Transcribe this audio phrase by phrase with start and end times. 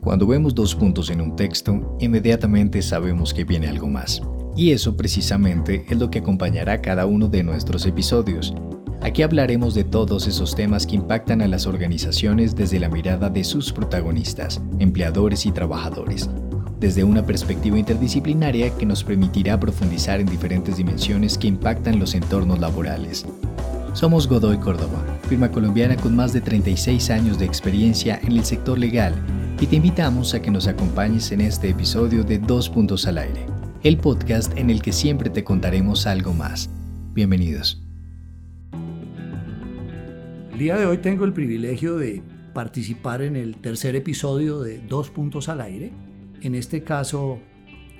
[0.00, 4.22] Cuando vemos dos puntos en un texto, inmediatamente sabemos que viene algo más.
[4.56, 8.54] Y eso precisamente es lo que acompañará cada uno de nuestros episodios.
[9.02, 13.44] Aquí hablaremos de todos esos temas que impactan a las organizaciones desde la mirada de
[13.44, 16.30] sus protagonistas, empleadores y trabajadores,
[16.78, 22.58] desde una perspectiva interdisciplinaria que nos permitirá profundizar en diferentes dimensiones que impactan los entornos
[22.58, 23.26] laborales.
[23.92, 28.78] Somos Godoy Córdoba, firma colombiana con más de 36 años de experiencia en el sector
[28.78, 29.14] legal
[29.60, 33.44] y te invitamos a que nos acompañes en este episodio de Dos Puntos al Aire,
[33.82, 36.70] el podcast en el que siempre te contaremos algo más.
[37.12, 37.82] Bienvenidos.
[40.50, 42.22] El día de hoy tengo el privilegio de
[42.54, 45.92] participar en el tercer episodio de Dos Puntos al Aire,
[46.40, 47.38] en este caso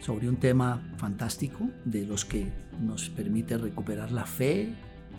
[0.01, 2.51] sobre un tema fantástico de los que
[2.81, 4.73] nos permite recuperar la fe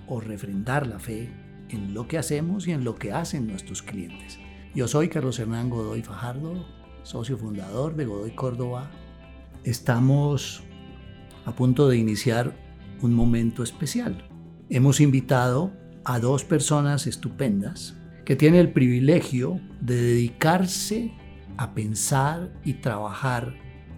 [0.07, 1.29] o refrendar la fe
[1.69, 4.39] en lo que hacemos y en lo que hacen nuestros clientes.
[4.73, 6.65] Yo soy Carlos Hernán Godoy Fajardo,
[7.03, 8.89] socio fundador de Godoy Córdoba.
[9.65, 10.63] Estamos
[11.43, 12.55] a punto de iniciar
[13.01, 14.29] un momento especial.
[14.69, 15.73] Hemos invitado
[16.05, 21.11] a dos personas estupendas que tienen el privilegio de dedicarse
[21.57, 23.53] a pensar y trabajar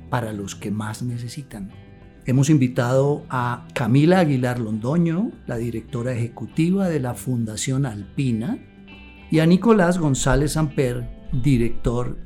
[0.10, 1.70] para los que más necesitan.
[2.26, 8.58] Hemos invitado a Camila Aguilar Londoño, la directora ejecutiva de la Fundación Alpina,
[9.34, 12.20] y a Nicolás González Amper, director,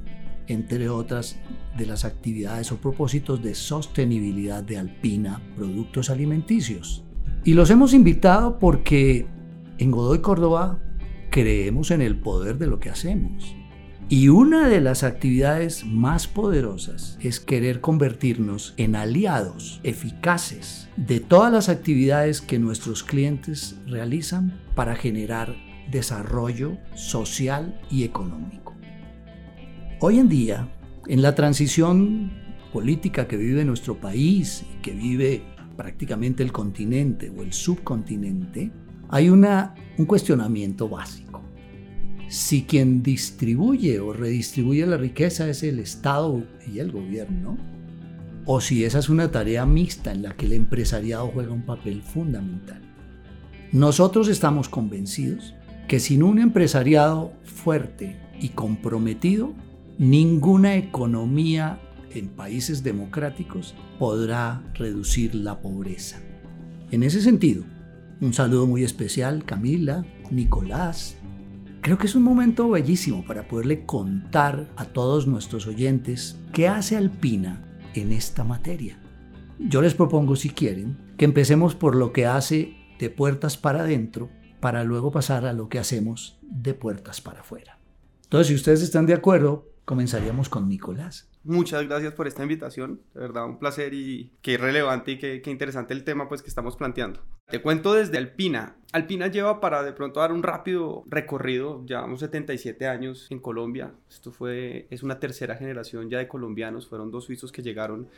[0.48, 1.40] entre otras,
[1.78, 7.06] de las actividades o propósitos de sostenibilidad de Alpina Productos Alimenticios.
[7.46, 9.26] Y los hemos invitado porque
[9.78, 10.82] en Godoy Córdoba
[11.30, 13.56] creemos en el poder de lo que hacemos.
[14.10, 21.54] Y una de las actividades más poderosas es querer convertirnos en aliados eficaces de todas
[21.54, 28.76] las actividades que nuestros clientes realizan para generar desarrollo social y económico.
[30.00, 30.70] Hoy en día,
[31.08, 32.32] en la transición
[32.72, 35.44] política que vive nuestro país y que vive
[35.76, 38.72] prácticamente el continente o el subcontinente,
[39.10, 41.42] hay una, un cuestionamiento básico.
[42.28, 47.58] Si quien distribuye o redistribuye la riqueza es el Estado y el gobierno,
[48.45, 52.02] o si esa es una tarea mixta en la que el empresariado juega un papel
[52.02, 52.82] fundamental.
[53.72, 55.54] Nosotros estamos convencidos
[55.87, 59.53] que sin un empresariado fuerte y comprometido,
[59.98, 61.80] ninguna economía
[62.11, 66.20] en países democráticos podrá reducir la pobreza.
[66.92, 67.64] En ese sentido,
[68.20, 71.15] un saludo muy especial Camila, Nicolás.
[71.81, 76.98] Creo que es un momento bellísimo para poderle contar a todos nuestros oyentes qué hace
[76.98, 78.99] Alpina en esta materia.
[79.59, 84.30] Yo les propongo, si quieren, que empecemos por lo que hace de puertas para adentro
[84.60, 87.80] para luego pasar a lo que hacemos de puertas para afuera.
[88.23, 91.30] Entonces, si ustedes están de acuerdo, comenzaríamos con Nicolás.
[91.45, 95.94] Muchas gracias por esta invitación, de verdad un placer y qué relevante y qué, interesante
[95.94, 97.22] el tema pues que estamos planteando.
[97.50, 98.76] Te cuento desde Alpina.
[98.92, 104.34] Alpina lleva para de pronto dar un rápido recorrido, llevamos 77 años en Colombia, esto
[104.34, 108.10] fue, es una tercera generación ya de colombianos, fueron dos suizos que llegaron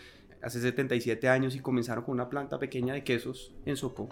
[0.42, 4.10] hace 77 años y comenzaron con una planta pequeña de quesos en Sopó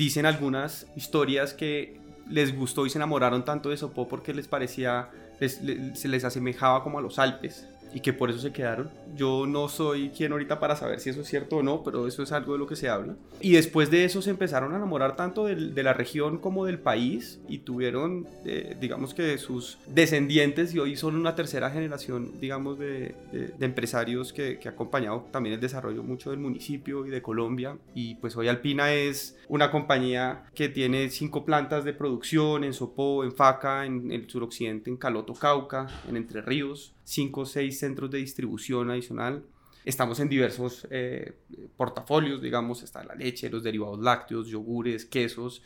[0.00, 5.10] dicen algunas historias que les gustó y se enamoraron tanto de Sopó porque les parecía,
[5.38, 8.90] se les asemejaba como a los Alpes y que por eso se quedaron.
[9.16, 12.22] Yo no soy quien ahorita para saber si eso es cierto o no, pero eso
[12.22, 13.16] es algo de lo que se habla.
[13.40, 17.40] Y después de eso se empezaron a enamorar tanto de, la región como del país
[17.48, 23.14] y tuvieron, eh, digamos que sus descendientes y hoy son una tercera generación, digamos, de,
[23.60, 27.78] empresarios que, que, ha acompañado también el desarrollo mucho del municipio y de Colombia.
[27.94, 33.24] Y pues hoy Alpina es una compañía que tiene cinco plantas de producción en Sopó,
[33.24, 38.10] en Faca, en el suroccidente, en Caloto, Cauca, en Entre Ríos 5 o 6 centros
[38.10, 39.44] de distribución adicional.
[39.84, 41.32] Estamos en diversos eh,
[41.76, 45.62] portafolios, digamos, está la leche, los derivados lácteos, yogures, quesos,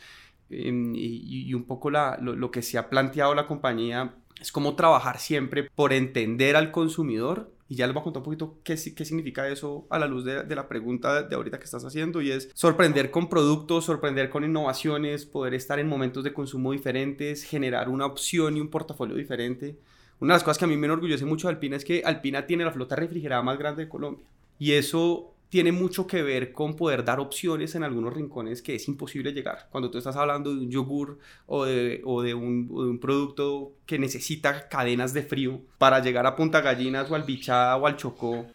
[0.49, 5.19] em, y, un poco la, lo, que se ha planteado la compañía es cómo trabajar
[5.19, 7.51] siempre por entender al consumidor.
[7.67, 10.23] Y ya les voy a contar un poquito qué, qué significa eso a la luz
[10.23, 12.21] de, de la pregunta de ahorita que estás haciendo.
[12.21, 17.43] Y es sorprender con productos, sorprender con innovaciones, poder estar en momentos de consumo diferentes,
[17.43, 19.77] generar una opción y un portafolio diferente.
[20.19, 22.45] Una de las cosas que a mí me enorgullece mucho de Alpina es que Alpina
[22.45, 24.25] tiene la flota refrigerada más grande de Colombia.
[24.57, 28.87] Y eso tiene mucho que ver con poder dar opciones en algunos rincones que es
[28.87, 29.67] imposible llegar.
[29.71, 32.01] Cuando tú estás hablando de un yogur o de,
[32.33, 37.75] un, producto que necesita cadenas de frío para llegar a Punta Gallinas o al Bichada
[37.77, 38.47] o al Chocó,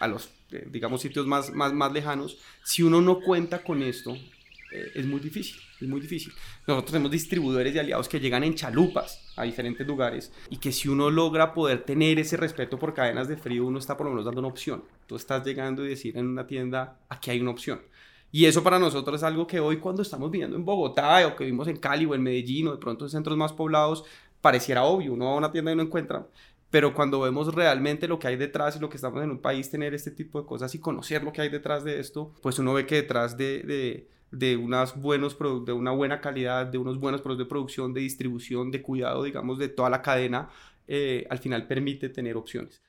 [0.00, 4.16] a los, eh, digamos, sitios más, más, más lejanos, si uno no cuenta con esto,
[4.94, 6.32] es muy difícil, es muy difícil.
[6.66, 10.88] Nosotros tenemos distribuidores y aliados que llegan en chalupas a diferentes lugares y que si
[10.88, 14.24] uno logra poder tener ese respeto por cadenas de frío, uno está por lo menos
[14.24, 14.84] dando una opción.
[15.06, 17.80] Tú estás llegando y decir en una tienda, aquí hay una opción.
[18.32, 21.44] Y eso para nosotros es algo que hoy cuando estamos viviendo en Bogotá o que
[21.44, 24.04] vivimos en Cali o en Medellín o de pronto en centros más poblados,
[24.40, 26.26] pareciera obvio, uno va a una tienda y no encuentra
[26.74, 29.70] pero cuando vemos realmente lo que hay detrás y lo que estamos en un país,
[29.70, 32.74] tener este tipo de cosas y conocer lo que hay detrás de esto, pues uno
[32.74, 37.20] ve que detrás de, de, de, unas buenos de una buena calidad, de unos buenos
[37.22, 40.50] productos de producción, de distribución, de cuidado, digamos, de toda la cadena,
[40.86, 42.82] eh, al final permite tener opciones.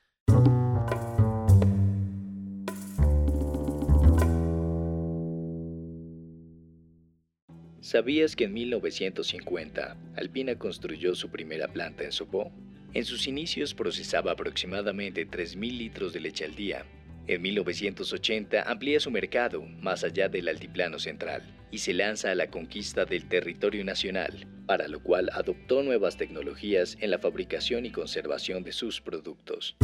[7.86, 12.50] ¿Sabías que en 1950 Alpina construyó su primera planta en Sopó?
[12.94, 16.84] En sus inicios procesaba aproximadamente 3.000 litros de leche al día.
[17.28, 21.42] En 1980 amplía su mercado más allá del altiplano central
[21.72, 26.96] y se lanza a la conquista del territorio nacional, para lo cual adoptó nuevas tecnologías
[27.00, 29.76] en la fabricación y conservación de sus productos.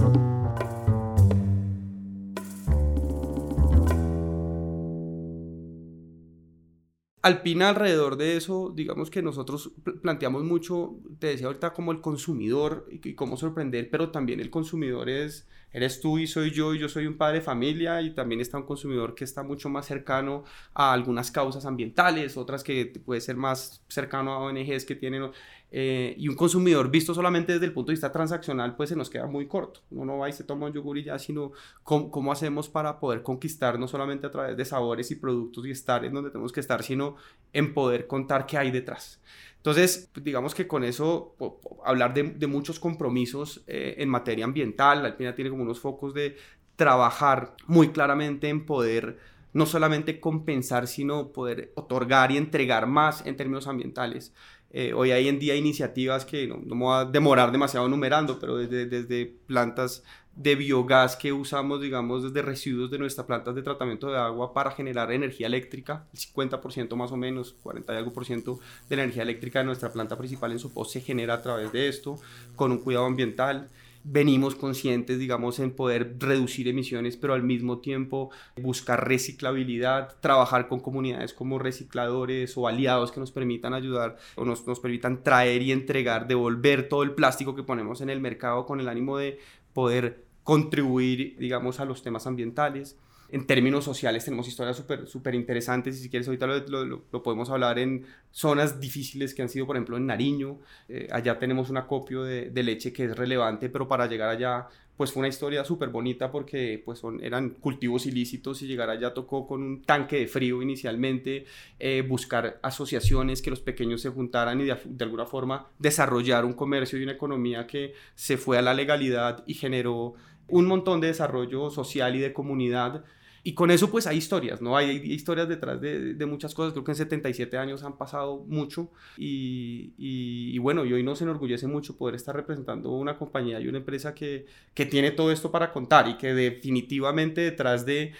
[7.23, 9.73] Alpina alrededor de eso, digamos que nosotros
[10.03, 15.09] planteamos mucho, te decía ahorita como el consumidor y, cómo sorprender, pero también el consumidor
[15.09, 18.41] es, eres tú y soy yo y yo soy un padre de familia y también
[18.41, 23.21] está un consumidor que está mucho más cercano a algunas causas ambientales, otras que puede
[23.21, 25.31] ser más cercano a ONGs que tienen
[25.75, 29.09] eh, y un consumidor visto solamente desde el punto de vista transaccional, pues se nos
[29.09, 29.81] queda muy corto.
[29.91, 31.53] Uno no va y se toma un yogur y ya, sino
[31.83, 35.71] cómo, cómo, hacemos para poder conquistar no solamente a través de sabores y productos y
[35.71, 37.17] estar en donde tenemos que estar, sino
[37.55, 39.23] en poder contar qué hay detrás.
[39.63, 41.37] Entonces, pues, digamos que con eso,
[41.85, 46.13] hablar de, de muchos compromisos eh, en materia ambiental, al final tiene como unos focos
[46.15, 46.37] de
[46.75, 49.19] trabajar muy claramente en poder
[49.53, 54.35] no solamente compensar, sino poder otorgar y entregar más en términos ambientales.
[54.71, 58.41] Eh, hoy hay en día iniciativas que no, no, me voy a demorar demasiado numerando,
[58.41, 60.03] pero desde, desde plantas
[60.37, 64.71] de biogás que usamos, digamos, desde residuos de nuestras plantas de tratamiento de agua para
[64.71, 68.59] generar energía eléctrica, el 50% más o menos, 40 y algo por ciento
[68.89, 71.89] de la energía eléctrica de nuestra planta principal en Sopó se genera a través de
[71.89, 72.19] esto,
[72.57, 73.69] con un cuidado ambiental.
[74.05, 78.31] Venimos conscientes, digamos, en poder reducir emisiones, pero al mismo tiempo
[78.61, 84.67] buscar reciclabilidad, trabajar con comunidades como recicladores o aliados que nos permitan ayudar o nos,
[84.67, 88.81] nos permitan traer y entregar, devolver todo el plástico que ponemos en el mercado con
[88.81, 89.39] el ánimo de
[89.73, 92.97] poder contribuir, digamos, a los temas ambientales
[93.33, 97.79] en términos sociales tenemos historias súper interesantes y si quieres ahorita lo, lo, podemos hablar
[97.79, 100.59] en zonas difíciles que han sido, por ejemplo, en Nariño.
[100.87, 104.69] Eh, allá tenemos un acopio de, de, leche que es relevante, pero para llegar allá
[104.97, 109.15] pues fue una historia súper bonita porque pues son, eran cultivos ilícitos y llegar allá
[109.15, 111.47] tocó con un tanque de frío inicialmente,
[111.79, 116.53] eh, buscar asociaciones que los pequeños se juntaran y de, de, alguna forma desarrollar un
[116.53, 120.15] comercio y una economía que se fue a la legalidad y generó
[120.49, 123.05] un montón de desarrollo social y de comunidad
[123.45, 124.77] y con eso pues hay historias, ¿no?
[124.77, 128.91] Hay, historias detrás de, de, muchas cosas, creo que en 77 años han pasado mucho
[129.17, 133.79] y, y, bueno, y hoy nos enorgullece mucho poder estar representando una compañía y una
[133.79, 138.13] empresa que, que tiene todo esto para contar y que definitivamente detrás de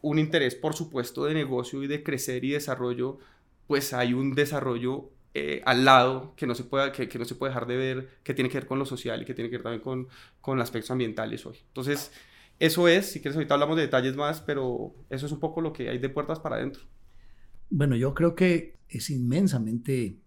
[0.00, 3.18] un interés, por supuesto, de negocio y de crecer y desarrollo,
[3.66, 7.34] pues hay un desarrollo eh, al lado que no, se pueda, que, que, no se
[7.34, 9.58] puede dejar de ver, que tiene que ver con lo social y que tiene que
[9.58, 10.08] ver también con,
[10.40, 11.58] con aspectos ambientales hoy.
[11.68, 12.10] Entonces,
[12.60, 15.72] eso es, si quieres ahorita hablamos de detalles más, pero eso es un poco lo
[15.72, 16.82] que hay de puertas para adentro.
[17.70, 20.20] Bueno, yo creo que es inmensamente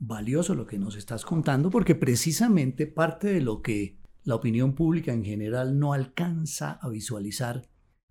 [0.00, 5.12] valioso lo que nos estás contando porque precisamente parte de lo que la opinión pública
[5.12, 7.68] en general no alcanza a visualizar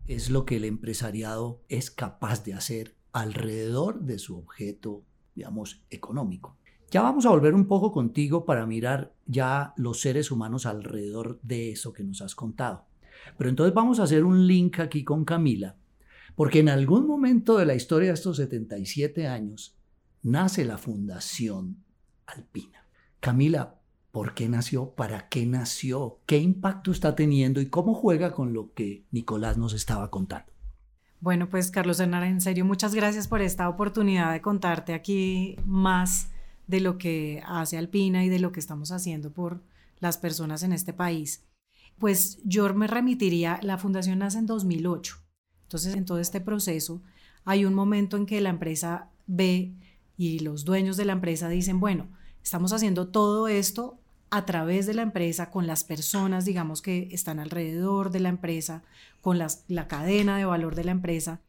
[0.08, 5.03] es lo que el empresariado es capaz de hacer alrededor de su objeto,
[5.36, 6.58] digamos, económico.
[6.89, 11.72] Ya vamos a volver un poco contigo para mirar ya los seres humanos alrededor de
[11.72, 12.86] eso que nos has contado.
[13.37, 15.75] Pero entonces vamos a hacer un link aquí con Camila,
[16.35, 19.77] porque en algún momento de la historia de estos 77 años
[20.23, 21.83] nace la Fundación
[22.25, 22.85] Alpina.
[23.19, 23.75] Camila,
[24.11, 24.91] ¿por qué nació?
[24.91, 26.19] ¿Para qué nació?
[26.25, 27.61] ¿Qué impacto está teniendo?
[27.61, 30.51] ¿Y cómo juega con lo que Nicolás nos estaba contando?
[31.19, 36.31] Bueno, pues Carlos Hernán, en serio, muchas gracias por esta oportunidad de contarte aquí más
[36.65, 39.61] de lo que hace Alpina y de lo que estamos haciendo por
[39.99, 41.45] las personas en este país
[42.01, 45.15] pues yo me remitiría, la fundación nace en 2008.
[45.63, 47.01] Entonces, en todo este proceso,
[47.46, 49.74] hay un momento en que la empresa ve
[50.17, 52.10] y los dueños de la empresa dicen, bueno,
[52.43, 54.00] estamos haciendo todo esto
[54.31, 58.84] a través de la empresa, con las personas, digamos, que están alrededor de la empresa,
[59.22, 61.41] con la cadena de valor de la empresa,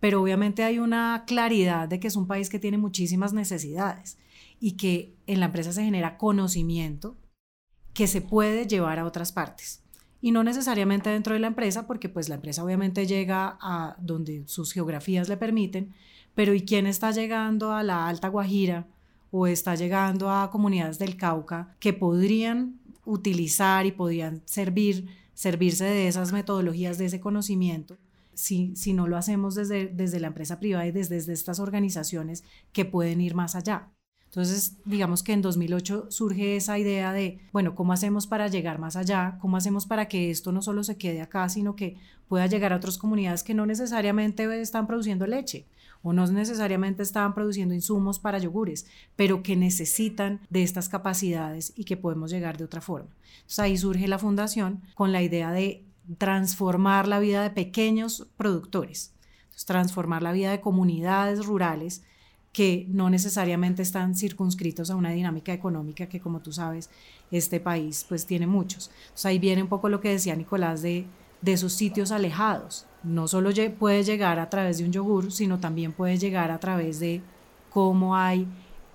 [0.00, 4.18] pero obviamente hay una claridad de que es un país que tiene muchísimas necesidades
[4.60, 7.16] y que en la empresa se genera conocimiento
[7.94, 9.83] que se puede llevar a otras partes.
[10.24, 14.44] Y no necesariamente dentro de la empresa, porque pues la empresa obviamente llega a donde
[14.46, 15.92] sus geografías le permiten,
[16.34, 18.86] pero ¿y quién está llegando a la Alta Guajira
[19.30, 26.08] o está llegando a comunidades del Cauca que podrían utilizar y podrían servir, servirse de
[26.08, 27.98] esas metodologías, de ese conocimiento?
[28.32, 32.44] Si, si no lo hacemos desde, desde la empresa privada y desde, desde estas organizaciones
[32.72, 33.90] que pueden ir más allá.
[34.34, 38.96] Entonces, digamos que en 2008 surge esa idea de, bueno, ¿cómo hacemos para llegar más
[38.96, 39.38] allá?
[39.40, 42.76] ¿Cómo hacemos para que esto no solo se quede acá, sino que pueda llegar a
[42.78, 45.66] otras comunidades que no necesariamente están produciendo leche
[46.02, 51.84] o no necesariamente están produciendo insumos para yogures, pero que necesitan de estas capacidades y
[51.84, 53.10] que podemos llegar de otra forma?
[53.36, 55.84] Entonces ahí surge la fundación con la idea de
[56.18, 59.14] transformar la vida de pequeños productores,
[59.64, 62.02] transformar la vida de comunidades rurales
[62.54, 66.88] que no necesariamente están circunscritos a una dinámica económica que, como tú sabes,
[67.32, 68.92] este país pues tiene muchos.
[69.02, 71.04] Entonces ahí viene un poco lo que decía Nicolás de,
[71.42, 72.86] de esos sitios alejados.
[73.02, 77.00] No solo puede llegar a través de un yogur, sino también puede llegar a través
[77.00, 77.22] de
[77.70, 78.46] cómo hay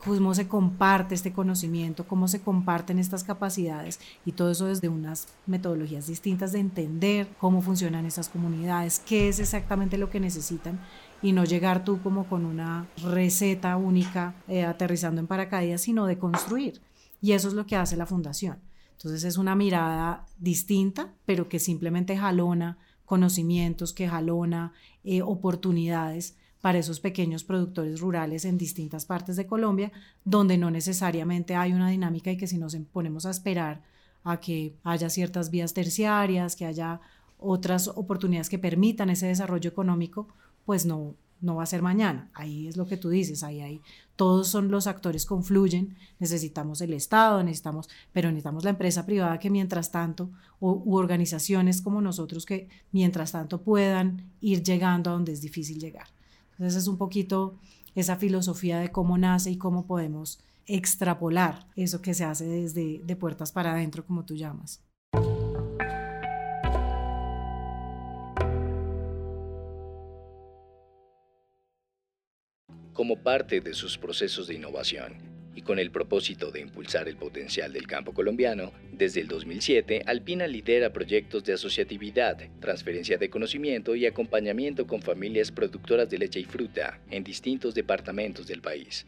[0.03, 5.27] cómo se comparte este conocimiento, cómo se comparten estas capacidades y todo eso desde unas
[5.46, 10.79] metodologías distintas de entender cómo funcionan esas comunidades, qué es exactamente lo que necesitan
[11.22, 16.18] y no llegar tú como con una receta única eh, aterrizando en paracaídas, sino de
[16.18, 16.82] construir.
[17.22, 18.60] Y eso es lo que hace la fundación.
[18.94, 26.80] Entonces es una mirada distinta, pero que simplemente jalona conocimientos, que jalona eh, oportunidades para
[26.80, 29.92] esos pequeños productores rurales en distintas partes de Colombia,
[30.25, 33.82] donde no necesariamente hay una dinámica y que si nos ponemos a esperar
[34.24, 37.00] a que haya ciertas vías terciarias, que haya
[37.38, 40.28] otras oportunidades que permitan ese desarrollo económico,
[40.66, 42.30] pues no, no va a ser mañana.
[42.34, 43.82] Ahí es lo que tú dices, ahí, ahí
[44.18, 49.50] todos son los actores confluyen, necesitamos el Estado, necesitamos, pero necesitamos la empresa privada que
[49.50, 55.32] mientras tanto, o, u organizaciones como nosotros que mientras tanto puedan ir llegando a donde
[55.32, 56.08] es difícil llegar.
[56.60, 57.58] Entonces es un poquito
[57.96, 63.16] esa filosofía de cómo nace y cómo podemos extrapolar eso que se hace desde de
[63.16, 64.84] puertas para adentro, como tú llamas.
[72.94, 75.28] como parte de sus procesos de innovación
[75.60, 80.48] y con el propósito de impulsar el potencial del campo colombiano, desde el 2007 Alpina
[80.48, 86.46] lidera proyectos de asociatividad, transferencia de conocimiento y acompañamiento con familias productoras de leche y
[86.46, 89.06] fruta en distintos departamentos del país.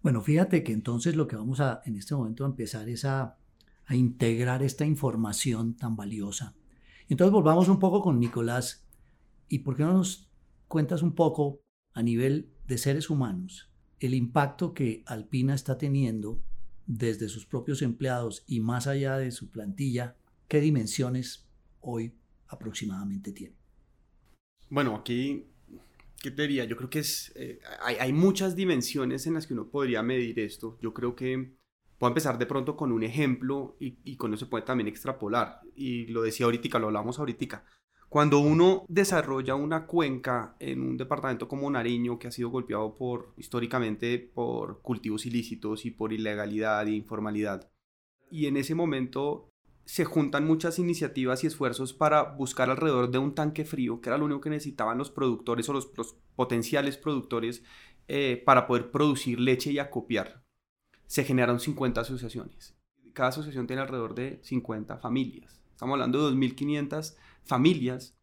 [0.00, 3.36] Bueno, fíjate que entonces lo que vamos a en este momento a empezar es a
[3.88, 6.54] a integrar esta información tan valiosa.
[7.08, 8.86] Entonces volvamos un poco con Nicolás.
[9.48, 10.30] ¿Y por qué no nos
[10.68, 11.60] cuentas un poco
[11.94, 16.40] a nivel de seres humanos el impacto que Alpina está teniendo
[16.86, 20.16] desde sus propios empleados y más allá de su plantilla?
[20.48, 21.48] ¿Qué dimensiones
[21.80, 22.14] hoy
[22.46, 23.56] aproximadamente tiene?
[24.68, 25.46] Bueno, aquí,
[26.22, 26.66] ¿qué te diría?
[26.66, 30.38] Yo creo que es, eh, hay, hay muchas dimensiones en las que uno podría medir
[30.40, 30.78] esto.
[30.82, 31.57] Yo creo que
[31.98, 35.60] Puedo empezar de pronto con un ejemplo y, con eso se puede también extrapolar.
[35.74, 37.64] Y lo decía ahorita, lo hablamos ahorita.
[38.08, 43.34] Cuando uno desarrolla una cuenca en un departamento como Nariño, que ha sido golpeado por,
[43.36, 47.68] históricamente por cultivos ilícitos y por ilegalidad e informalidad,
[48.30, 49.50] y en ese momento
[49.84, 54.18] se juntan muchas iniciativas y esfuerzos para buscar alrededor de un tanque frío, que era
[54.18, 55.86] lo único que necesitaban los productores o los,
[56.36, 57.64] potenciales productores
[58.06, 60.47] eh, para poder producir leche y acopiar
[61.08, 62.76] se generaron 50 asociaciones.
[63.14, 65.60] Cada asociación tiene alrededor de 50 familias.
[65.72, 68.16] Estamos hablando de 2.500 familias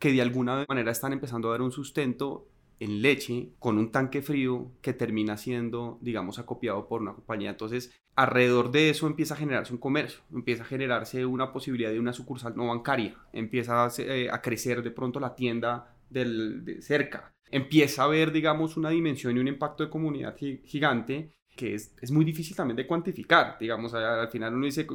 [0.00, 2.48] que de alguna manera están empezando a dar un sustento
[2.80, 7.50] en leche con un tanque frío que termina siendo, digamos, acopiado por una compañía.
[7.50, 12.00] Entonces, alrededor de eso empieza a generarse un comercio, empieza a generarse una posibilidad de
[12.00, 18.02] una sucursal no bancaria, empieza a, eh, crecer de pronto la tienda de cerca, empieza
[18.02, 22.24] a haber, digamos, una dimensión y un impacto de comunidad gigante que es, es, muy
[22.24, 24.86] difícil también de cuantificar, digamos, al final uno dice,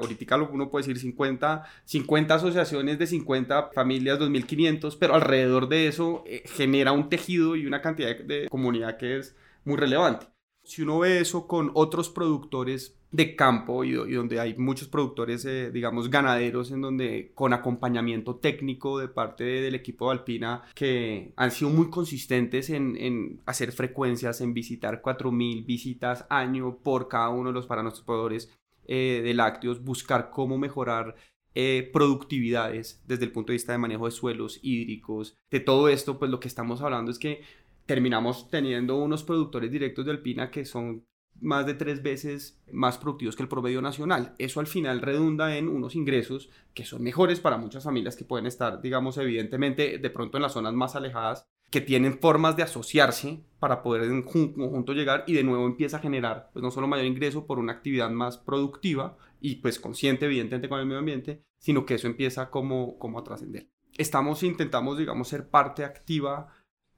[0.00, 6.24] ahorita uno puede decir 50, 50 asociaciones de 50 familias, 2.500, pero alrededor de eso
[6.26, 10.26] eh, genera un tejido y una cantidad de comunidad que es muy relevante.
[10.66, 15.70] Si uno ve eso con otros productores de campo y, donde hay muchos productores, eh,
[15.70, 21.52] digamos, ganaderos, en donde con acompañamiento técnico de parte del equipo de Alpina, que han
[21.52, 27.54] sido muy consistentes en, hacer frecuencias, en visitar 4.000 visitas año por cada uno de
[27.54, 28.52] los para nuestros proveedores,
[28.88, 31.14] eh, de lácteos, buscar cómo mejorar
[31.58, 35.38] eh, productividades desde el punto de vista de manejo de suelos hídricos.
[35.50, 37.40] De todo esto, pues lo que estamos hablando es que
[37.86, 41.06] terminamos teniendo unos productores directos de alpina que son
[41.40, 44.34] más de tres veces más productivos que el promedio nacional.
[44.38, 48.46] Eso al final redunda en unos ingresos que son mejores para muchas familias que pueden
[48.46, 53.44] estar, digamos, evidentemente de pronto en las zonas más alejadas, que tienen formas de asociarse
[53.58, 57.06] para poder en conjunto llegar y de nuevo empieza a generar, pues no solo mayor
[57.06, 61.84] ingreso por una actividad más productiva y pues consciente evidentemente con el medio ambiente, sino
[61.84, 63.68] que eso empieza como, como a trascender.
[63.98, 66.48] Estamos, intentamos, digamos, ser parte activa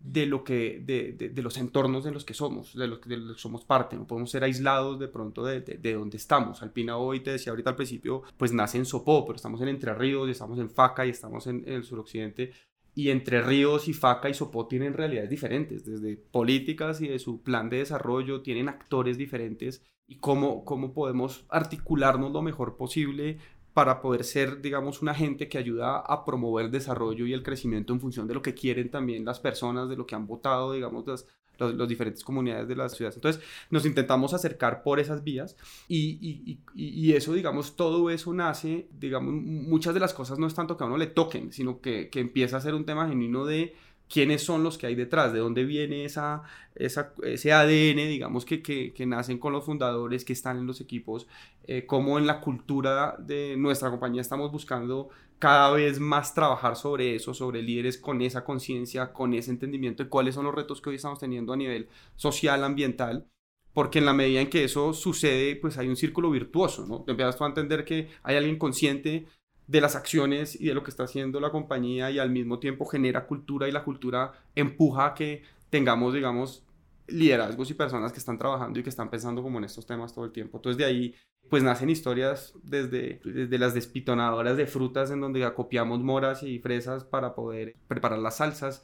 [0.00, 3.64] de lo que de, de, los entornos en los que somos, de los, que somos
[3.64, 6.62] parte, no podemos ser aislados de pronto de, de, donde estamos.
[6.62, 9.92] Alpina hoy, te decía ahorita al principio, pues nace en Sopó, pero estamos en Entre
[9.94, 12.52] Ríos, estamos en Faca y estamos en, en el suroccidente.
[12.94, 17.42] Y Entre Ríos y Faca y Sopó tienen realidades diferentes, desde políticas y de su
[17.42, 23.38] plan de desarrollo, tienen actores diferentes y cómo, cómo podemos articularnos lo mejor posible
[23.78, 27.92] para poder ser, digamos, un agente que ayuda a promover el desarrollo y el crecimiento
[27.92, 31.06] en función de lo que quieren también las personas, de lo que han votado, digamos,
[31.06, 31.28] las,
[31.60, 33.14] las, diferentes comunidades de las ciudades.
[33.14, 35.56] Entonces, nos intentamos acercar por esas vías
[35.86, 40.54] y, y, y, eso, digamos, todo eso nace, digamos, muchas de las cosas no es
[40.54, 43.44] tanto que a uno le toquen, sino que, que empieza a ser un tema genuino
[43.44, 43.76] de
[44.08, 46.42] quiénes son los que hay detrás, de dónde viene esa,
[46.74, 51.26] ese ADN, digamos, que, que, nacen con los fundadores, que están en los equipos,
[51.64, 57.14] eh, cómo en la cultura de nuestra compañía estamos buscando cada vez más trabajar sobre
[57.14, 60.90] eso, sobre líderes con esa conciencia, con ese entendimiento de cuáles son los retos que
[60.90, 63.26] hoy estamos teniendo a nivel social, ambiental,
[63.72, 67.02] porque en la medida en que eso sucede, pues hay un círculo virtuoso, ¿no?
[67.04, 69.26] Te empiezas a entender que hay alguien consciente
[69.68, 72.86] de las acciones y de lo que está haciendo la compañía y al mismo tiempo
[72.86, 76.64] genera cultura y la cultura empuja a que tengamos, digamos,
[77.06, 80.24] liderazgos y personas que están trabajando y que están pensando como en estos temas todo
[80.24, 80.58] el tiempo.
[80.58, 81.14] Entonces de ahí
[81.50, 87.04] pues nacen historias desde, desde las despitonadoras de frutas en donde acopiamos moras y fresas
[87.04, 88.82] para poder preparar las salsas,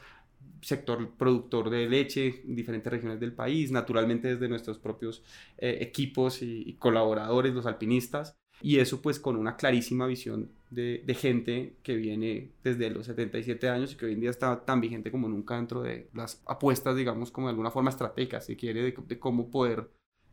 [0.61, 5.23] sector productor de leche en diferentes regiones del país, naturalmente desde nuestros propios
[5.58, 11.75] eh, equipos y colaboradores, los alpinistas, y eso pues con una clarísima visión de, gente
[11.82, 15.28] que viene desde los 77 años y que hoy en día está tan vigente como
[15.28, 19.50] nunca dentro de las apuestas, digamos, como de alguna forma estratégica, si quiere, de, cómo
[19.50, 19.88] poder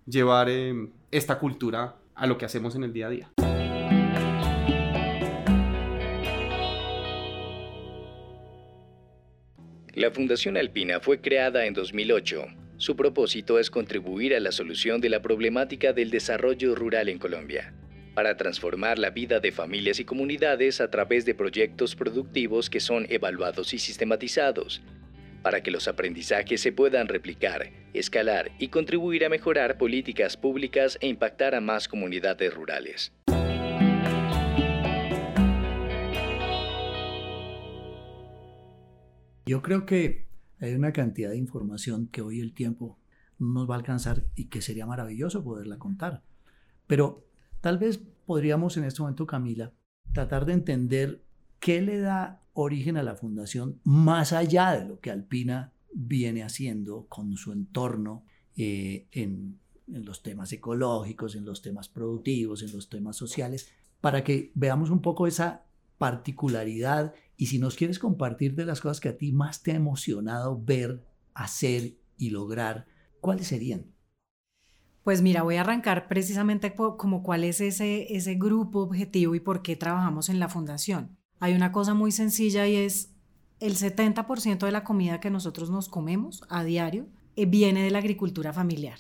[0.05, 3.31] llevar em, esta cultura a lo que hacemos en el día a día.
[9.93, 12.45] La Fundación Alpina fue creada en 2008.
[12.77, 17.73] Su propósito es contribuir a la solución de la problemática del desarrollo rural en Colombia
[18.13, 23.06] para transformar la vida de familias y comunidades a través de proyectos productivos que son
[23.10, 24.82] evaluados y sistematizados,
[25.41, 31.08] para que los aprendizajes se puedan replicar, escalar y contribuir a mejorar políticas públicas e
[31.08, 33.13] impactar a más comunidades rurales.
[39.45, 40.28] Yo creo que
[40.60, 43.00] hay una cantidad de información que hoy el tiempo
[43.39, 46.21] no nos va a alcanzar y que sería maravilloso poderla contar.
[46.86, 47.26] Pero
[47.62, 49.71] Tal vez podríamos en este momento, Camila,
[50.13, 51.24] tratar de entender
[51.60, 57.06] qué le da origen a la fundación más allá de lo que Alpina viene haciendo
[57.08, 58.26] con su entorno
[58.58, 63.69] eh, en, en los temas ecológicos, en los temas productivos, en los temas sociales,
[64.02, 65.63] para que veamos un poco esa
[66.00, 69.76] particularidad y si nos quieres compartir de las cosas que a ti más te ha
[69.76, 71.04] emocionado ver,
[71.36, 72.88] hacer y lograr,
[73.19, 73.86] ¿cuáles serían?
[75.03, 79.61] Pues mira, voy a arrancar precisamente como cuál es ese, ese grupo objetivo y por
[79.61, 81.17] qué trabajamos en la fundación.
[81.39, 83.11] Hay una cosa muy sencilla y es
[83.59, 87.99] el 70% de la comida que nosotros nos comemos a diario eh, viene de la
[87.99, 88.99] agricultura familiar.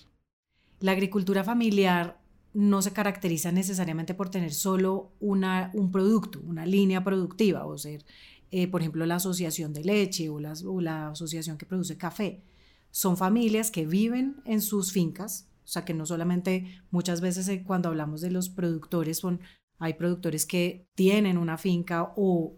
[0.79, 2.19] La agricultura familiar
[2.53, 8.03] no se caracteriza necesariamente por tener solo una, un producto, una línea productiva, o ser,
[8.51, 12.43] eh, por ejemplo, la asociación de leche o o la asociación que produce café.
[12.89, 17.63] Son familias que viven en sus fincas, o sea, que no solamente muchas veces eh,
[17.63, 19.41] cuando hablamos de los productores, son,
[19.79, 22.57] hay productores que tienen una finca o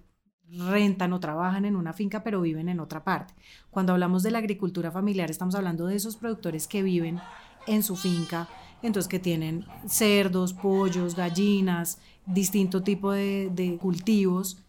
[0.49, 3.33] rentan o trabajan en una finca, pero viven en otra parte.
[3.69, 7.19] Cuando hablamos de la agricultura familiar, estamos hablando de esos productores que viven
[7.65, 8.47] en su finca,
[8.81, 14.63] entonces que tienen cerdos, pollos, gallinas, distinto tipo de, de cultivos,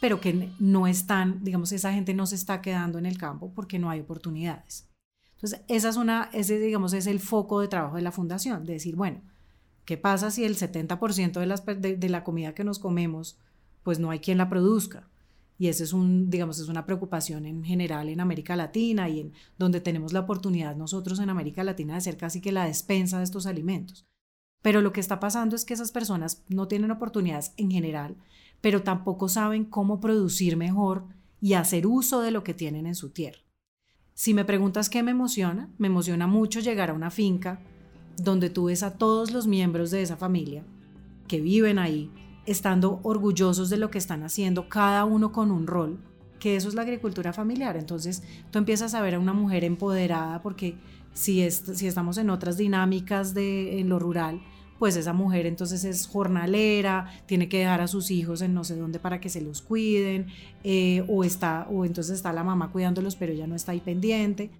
[0.00, 3.78] pero que no están, digamos, esa gente no se está quedando en el campo porque
[3.78, 4.89] no hay oportunidades.
[5.42, 8.74] Entonces, esa es una, ese, digamos, es el foco de trabajo de la fundación, de
[8.74, 9.22] decir, bueno,
[9.86, 13.38] ¿qué pasa si el 70% de, las, de, la comida que nos comemos,
[13.82, 15.08] pues no hay quien la produzca?
[15.56, 19.32] Y esa es un, digamos, es una preocupación en general en América Latina y en
[19.58, 23.24] donde tenemos la oportunidad nosotros en América Latina de ser casi que la despensa de
[23.24, 24.06] estos alimentos.
[24.60, 28.16] Pero lo que está pasando es que esas personas no tienen oportunidades en general,
[28.60, 31.06] pero tampoco saben cómo producir mejor
[31.40, 33.40] y hacer uso de lo que tienen en su tierra.
[34.20, 37.58] Si me preguntas qué me emociona, me emociona mucho llegar a una finca
[38.18, 40.62] donde tú ves a todos los miembros de esa familia
[41.26, 42.10] que viven ahí,
[42.44, 45.98] estando orgullosos de lo que están haciendo, cada uno con un rol,
[46.38, 47.78] que eso es la agricultura familiar.
[47.78, 50.76] Entonces tú empiezas a ver a una mujer empoderada porque
[51.14, 54.42] si, si estamos en otras dinámicas de, en lo rural,
[54.80, 58.76] pues esa mujer entonces es jornalera, tiene que dejar a sus hijos en no sé
[58.76, 60.28] dónde para que se los cuiden,
[60.64, 64.50] eh, o, está, o entonces está la mamá cuidándolos, pero ella no está ahí pendiente.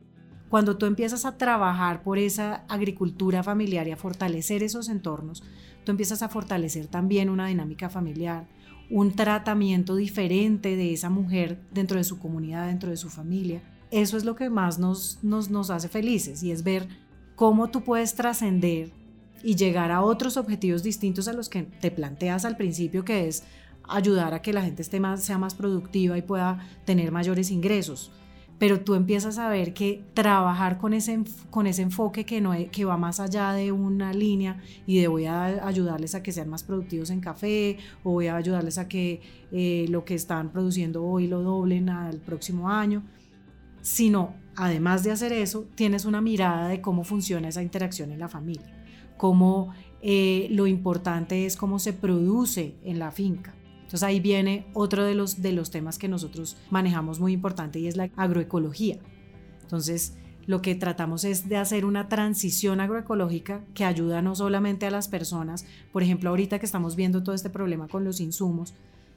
[0.50, 5.42] Cuando tú empiezas a trabajar por esa agricultura familiar y a fortalecer esos entornos,
[5.84, 8.46] tú empiezas a fortalecer también una dinámica familiar,
[8.90, 13.62] un tratamiento diferente de esa mujer dentro de su comunidad, dentro de su familia.
[13.90, 16.88] Eso es lo que más nos, nos, nos hace felices y es ver
[17.36, 18.99] cómo tú puedes trascender
[19.42, 23.44] y llegar a otros objetivos distintos a los que te planteas al principio, que es
[23.88, 28.12] ayudar a que la gente esté más, sea más productiva y pueda tener mayores ingresos.
[28.58, 32.84] Pero tú empiezas a ver que trabajar con ese, con ese enfoque que, no, que
[32.84, 36.62] va más allá de una línea y de voy a ayudarles a que sean más
[36.62, 41.26] productivos en café o voy a ayudarles a que eh, lo que están produciendo hoy
[41.26, 43.02] lo doblen al próximo año,
[43.80, 48.28] sino además de hacer eso, tienes una mirada de cómo funciona esa interacción en la
[48.28, 48.79] familia
[49.20, 53.54] cómo eh, lo importante es cómo se produce en la finca.
[53.82, 57.86] Entonces ahí viene otro de los, de los temas que nosotros manejamos muy importante y
[57.86, 58.98] es la agroecología.
[59.60, 64.90] Entonces lo que tratamos es de hacer una transición agroecológica que ayuda no solamente a
[64.90, 68.72] las personas, por ejemplo ahorita que estamos viendo todo este problema con los insumos,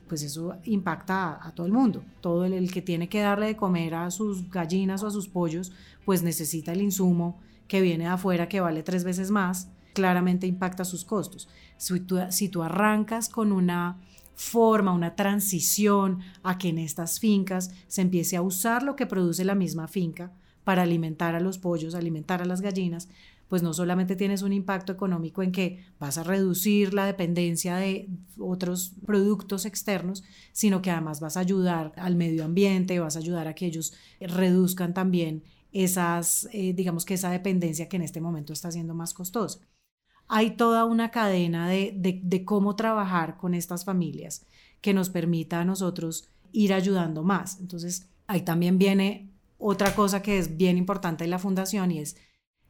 [0.10, 2.04] pues eso impacta a, todo el mundo.
[2.20, 5.72] Todo el, que tiene que darle de comer a sus gallinas o a sus pollos,
[6.04, 7.40] pues necesita el insumo
[7.70, 11.48] que viene de afuera que vale tres veces más claramente impacta sus costos.
[11.78, 14.00] Si tú, arrancas con una
[14.36, 19.46] forma, una transición a que en estas fincas se empiece a usar lo que produce
[19.46, 20.32] la misma finca
[20.64, 23.10] para alimentar a los pollos, alimentar a las gallinas,
[23.48, 28.10] pues no solamente tienes un impacto económico en que vas a reducir la dependencia de
[28.40, 33.48] otros productos externos, sino que además vas a ayudar al medio ambiente, vas a ayudar
[33.48, 38.54] a que ellos reduzcan también esas, eh, digamos que esa dependencia que en este momento
[38.54, 39.60] está siendo más costosa
[40.28, 44.46] hay toda una cadena de, cómo trabajar con estas familias
[44.82, 47.60] que nos permita a nosotros ir ayudando más.
[47.60, 52.18] Entonces, ahí también viene otra cosa que es bien importante en la fundación y es,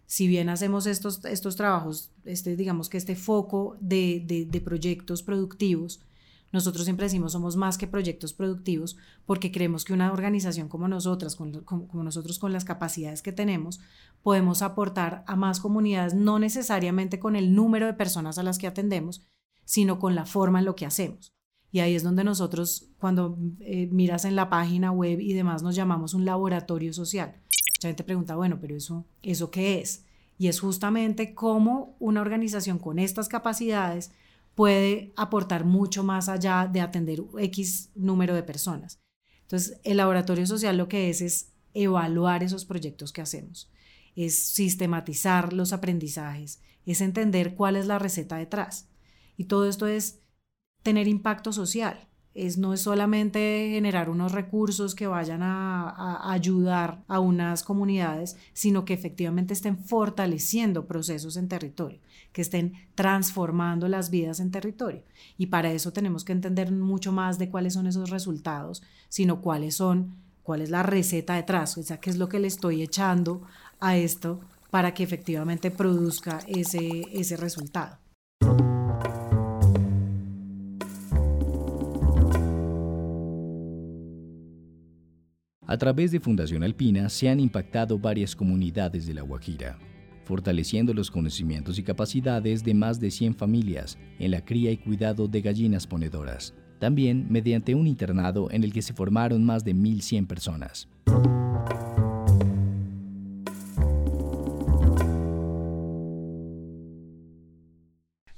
[0.06, 6.02] si bien hacemos estos, estos trabajos, este, digamos que este foco de, de proyectos productivos,
[6.54, 11.36] nosotros siempre decimos somos más que proyectos productivos porque creemos que una organización como nosotras,
[11.36, 13.82] como nosotros con las capacidades que tenemos,
[14.22, 18.68] podemos aportar a más comunidades, no necesariamente con el número de personas a las que
[18.68, 19.26] atendemos,
[19.66, 21.34] sino con la forma en lo que hacemos.
[21.72, 25.76] Y ahí es donde nosotros, cuando eh, miras en la página web y demás, nos
[25.76, 27.34] llamamos un laboratorio social.
[27.78, 30.06] Mucha gente pregunta, bueno, pero eso, ¿eso qué es?
[30.38, 34.12] Y es justamente cómo una organización con estas capacidades
[34.56, 39.00] puede aportar mucho más allá de atender X número de personas.
[39.42, 43.72] Entonces, el laboratorio social lo que es es evaluar esos proyectos que hacemos,
[44.16, 48.90] es sistematizar los aprendizajes, es entender cuál es la receta detrás.
[49.38, 50.20] Y todo esto es
[50.84, 57.20] tener impacto social es, no es solamente generar unos recursos que vayan a, ayudar a
[57.20, 62.00] unas comunidades, sino que efectivamente estén fortaleciendo procesos en territorio,
[62.32, 65.04] que estén transformando las vidas en territorio.
[65.38, 69.76] Y para eso tenemos que entender mucho más de cuáles son esos resultados, sino cuáles
[69.76, 73.44] son, cuál es la receta detrás, o sea, qué es lo que le estoy echando
[73.80, 74.40] a esto
[74.72, 78.00] para que efectivamente produzca ese, ese resultado.
[85.66, 89.80] A través de Fundación Alpina se han impactado varias comunidades de La Guajira,
[90.26, 95.30] fortaleciendo los conocimientos y capacidades de más de 100 familias en la cría y cuidado
[95.30, 100.28] de gallinas ponedoras, también mediante un internado en el que se formaron más de 1.100
[100.28, 100.90] personas.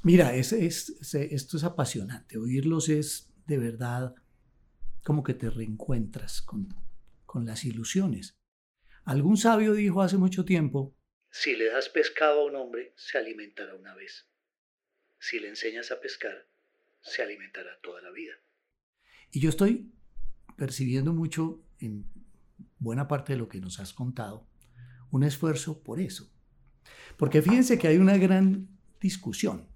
[0.04, 2.38] Mira, esto es apasionante.
[2.38, 4.14] Oírlos es de verdad
[5.04, 6.68] como que te reencuentras con,
[7.36, 8.40] con las ilusiones.
[9.04, 10.96] Algún sabio dijo hace mucho tiempo,
[11.30, 14.30] si le das pescado a un hombre, se alimentará una vez.
[15.20, 16.48] Si le enseñas a pescar,
[17.02, 18.32] se alimentará toda la vida.
[19.32, 19.92] Y yo estoy
[20.56, 22.06] percibiendo mucho en
[22.80, 24.48] buena parte de lo que nos has contado,
[25.12, 26.32] un esfuerzo por eso.
[27.18, 28.70] Porque fíjense que hay una gran
[29.02, 29.68] discusión.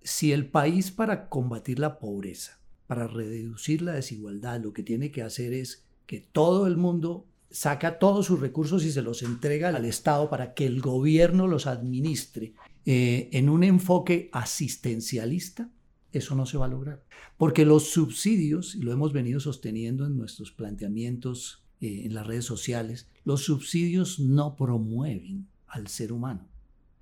[0.00, 5.20] Si el país para combatir la pobreza, para reducir la desigualdad, lo que tiene que
[5.20, 9.84] hacer es que todo el mundo saca todos sus recursos y se los entrega al
[9.84, 12.52] Estado para que el gobierno los administre
[12.84, 15.70] eh, en un enfoque asistencialista,
[16.10, 17.04] eso no se va a lograr.
[17.36, 22.44] Porque los subsidios, y lo hemos venido sosteniendo en nuestros planteamientos eh, en las redes
[22.44, 26.48] sociales, los subsidios no promueven al ser humano,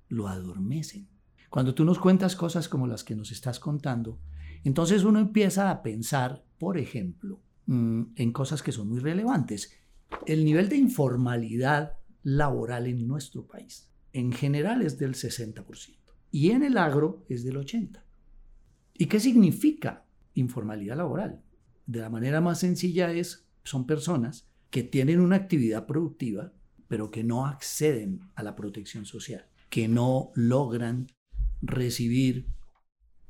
[0.07, 1.07] lo adormecen.
[1.49, 4.19] Cuando tú nos cuentas cosas como las que nos estás contando,
[4.63, 9.71] entonces uno empieza a pensar, por ejemplo, mm, en cosas que son muy relevantes.
[10.25, 15.99] El nivel de informalidad laboral en nuestro país, en general, es del 60%
[16.31, 18.01] y en el agro es del 80%.
[18.95, 21.41] ¿Y qué significa informalidad laboral?
[21.85, 26.53] De la manera más sencilla es, son personas que tienen una actividad productiva,
[26.87, 31.07] pero que no acceden a la protección social, que no logran
[31.61, 32.47] recibir,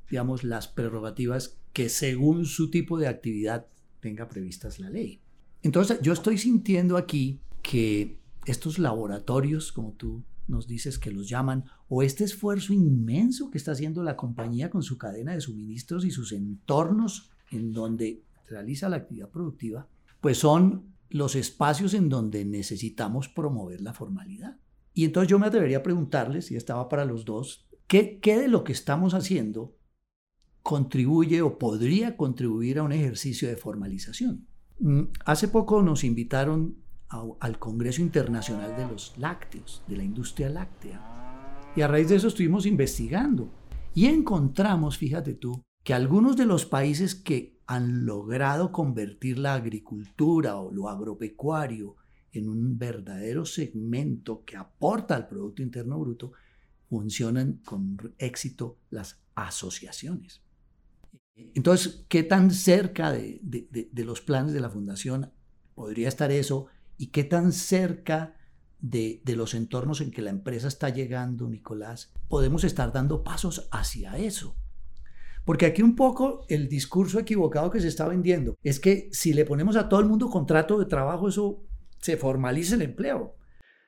[0.10, 3.68] digamos, las prerrogativas que según su tipo de actividad
[4.00, 5.22] tenga previstas la ley.
[5.62, 11.66] Entonces, yo estoy sintiendo aquí que estos laboratorios, como tú nos dices que los llaman,
[11.88, 16.12] o este esfuerzo inmenso que está haciendo la compañía con su cadena de suministros y
[16.12, 19.88] sus entornos en donde realiza la actividad productiva,
[20.22, 24.58] pues son los espacios en donde necesitamos promover la formalidad.
[24.94, 28.48] Y entonces yo me atrevería a preguntarles, y estaba para los dos, ¿qué, ¿qué de
[28.48, 29.76] lo que estamos haciendo
[30.64, 34.48] contribuye o podría contribuir a un ejercicio de formalización?
[34.80, 36.78] Mm, hace poco nos invitaron
[37.40, 41.02] al Congreso Internacional de los Lácteos, de la industria láctea.
[41.76, 43.50] Y a raíz de eso estuvimos investigando
[43.96, 50.58] y encontramos, fíjate tú, que algunos de los países que han logrado convertir la agricultura
[50.58, 51.96] o lo agropecuario
[52.32, 56.32] en un verdadero segmento que aporta al Producto Interno Bruto,
[56.90, 60.42] funcionan con éxito las asociaciones.
[61.56, 63.40] Entonces, ¿qué tan cerca de,
[63.94, 65.32] los planes de la Fundación
[65.76, 68.36] podría estar eso y qué tan cerca
[68.80, 74.18] de, los entornos en que la empresa está llegando, Nicolás, podemos estar dando pasos hacia
[74.18, 74.56] eso.
[75.46, 79.46] Porque aquí un poco el discurso equivocado que se está vendiendo es que si le
[79.46, 81.64] ponemos a todo el mundo contrato de trabajo, eso
[82.00, 83.36] se formaliza el empleo.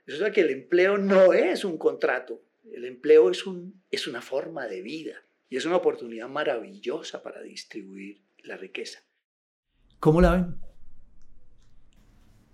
[0.06, 4.22] Eso es que el empleo no es un contrato, el empleo es, un, es una
[4.22, 5.16] forma de vida
[5.52, 9.00] y es una oportunidad maravillosa para distribuir la riqueza.
[10.00, 10.56] ¿Cómo la ven?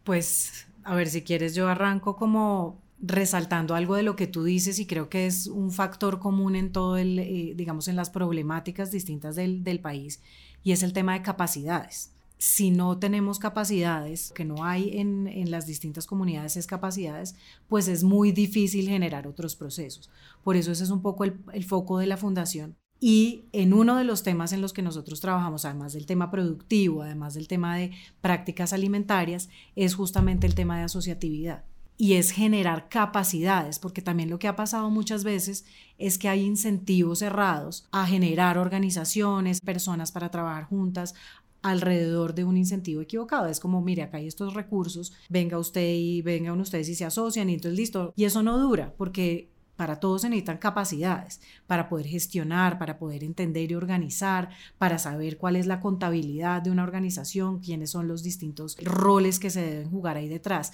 [0.03, 4.79] Pues, a ver, si quieres, yo arranco como resaltando algo de lo que tú dices
[4.79, 8.89] y creo que es un factor común en todo el, eh, digamos, en las problemáticas
[8.89, 10.23] distintas del, del país
[10.63, 15.49] y es el tema de capacidades si no tenemos capacidades, que no hay en, en,
[15.49, 17.36] las distintas comunidades es capacidades,
[17.67, 20.10] pues es muy difícil generar otros procesos.
[20.43, 23.95] Por eso ese es un poco el, el, foco de la fundación, y en uno
[23.97, 27.77] de los temas en los que nosotros trabajamos, además del tema productivo, además del tema
[27.77, 31.63] de prácticas alimentarias, es justamente el tema de asociatividad.
[31.99, 35.65] Y es generar capacidades, porque también lo que ha pasado muchas veces
[35.97, 41.15] es que hay incentivos cerrados a generar organizaciones, personas para trabajar juntas,
[41.63, 43.47] alrededor de un incentivo equivocado.
[43.47, 47.49] Es como, mire, acá hay estos recursos, venga usted y vengan ustedes y se asocian
[47.49, 48.13] y entonces listo.
[48.15, 53.23] Y eso no dura porque para todos se necesitan capacidades para poder gestionar, para poder
[53.23, 58.23] entender y organizar, para saber cuál es la contabilidad de una organización, quiénes son los
[58.23, 60.73] distintos roles que se deben jugar ahí detrás.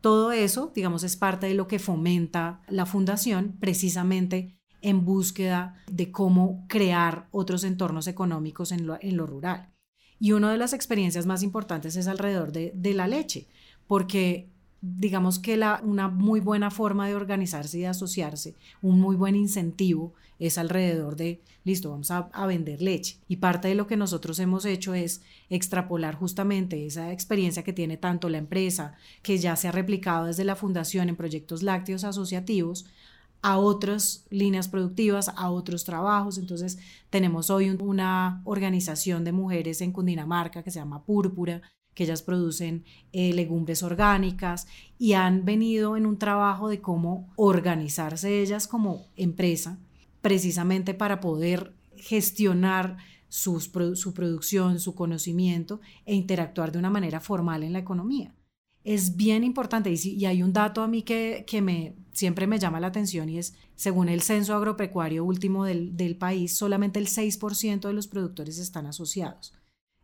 [0.00, 6.12] Todo eso, digamos, es parte de lo que fomenta la fundación precisamente en búsqueda de
[6.12, 9.72] cómo crear otros entornos económicos en lo, rural.
[10.20, 13.48] Y una de las experiencias más importantes es alrededor de, la leche,
[13.86, 14.52] porque
[14.84, 19.34] digamos que la, una muy buena forma de organizarse y de asociarse, un muy buen
[19.34, 23.18] incentivo es alrededor de, listo, vamos a, a, vender leche.
[23.26, 27.96] Y parte de lo que nosotros hemos hecho es extrapolar justamente esa experiencia que tiene
[27.96, 32.84] tanto la empresa, que ya se ha replicado desde la fundación en proyectos lácteos asociativos,
[33.40, 36.36] a otras líneas productivas, a otros trabajos.
[36.36, 41.62] Entonces tenemos hoy una organización de mujeres en Cundinamarca que se llama Púrpura,
[41.94, 44.66] que ellas producen eh, legumbres orgánicas
[44.98, 49.78] y han venido en un trabajo de cómo organizarse ellas como empresa,
[50.20, 52.96] precisamente para poder gestionar
[53.28, 58.34] su producción, su conocimiento e interactuar de una manera formal en la economía.
[58.84, 62.80] Es bien importante y, hay un dato a mí que, que, me, siempre me llama
[62.80, 67.80] la atención y es, según el censo agropecuario último del, del país, solamente el 6%
[67.80, 69.54] de los productores están asociados.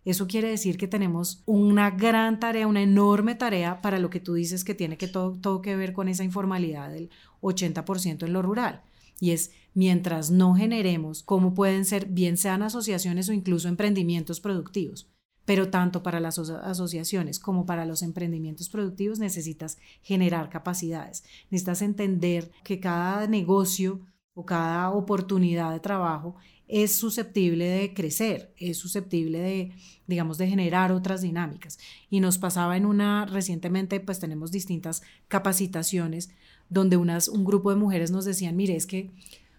[0.05, 4.35] Eso quiere decir que tenemos una gran tarea, una enorme tarea para lo que tú
[4.35, 7.11] dices que tiene que todo, todo que ver con esa informalidad del
[7.43, 8.83] 80% en lo rural.
[9.23, 15.11] y es mientras no generemos cómo pueden ser, bien sean asociaciones o incluso emprendimientos productivos.
[15.45, 21.25] Pero tanto para las asociaciones como para los emprendimientos productivos necesitas generar capacidades.
[21.51, 24.01] Necesitas entender que cada negocio
[24.35, 26.37] o cada oportunidad de trabajo
[26.71, 29.73] es susceptible de crecer, es susceptible de,
[30.07, 31.79] digamos, de generar otras dinámicas.
[32.11, 36.31] Y nos pasaba en una, recientemente, pues tenemos distintas capacitaciones
[36.69, 39.11] donde unas, un grupo de mujeres nos decían, mire, es que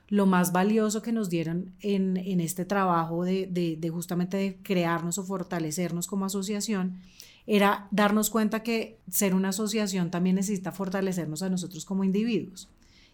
[0.07, 5.23] lo más valioso que nos dieron en, este trabajo de, de, justamente de crearnos o
[5.23, 6.99] fortalecernos como asociación
[7.45, 12.69] era darnos cuenta que ser una asociación también necesita fortalecernos a nosotros como individuos.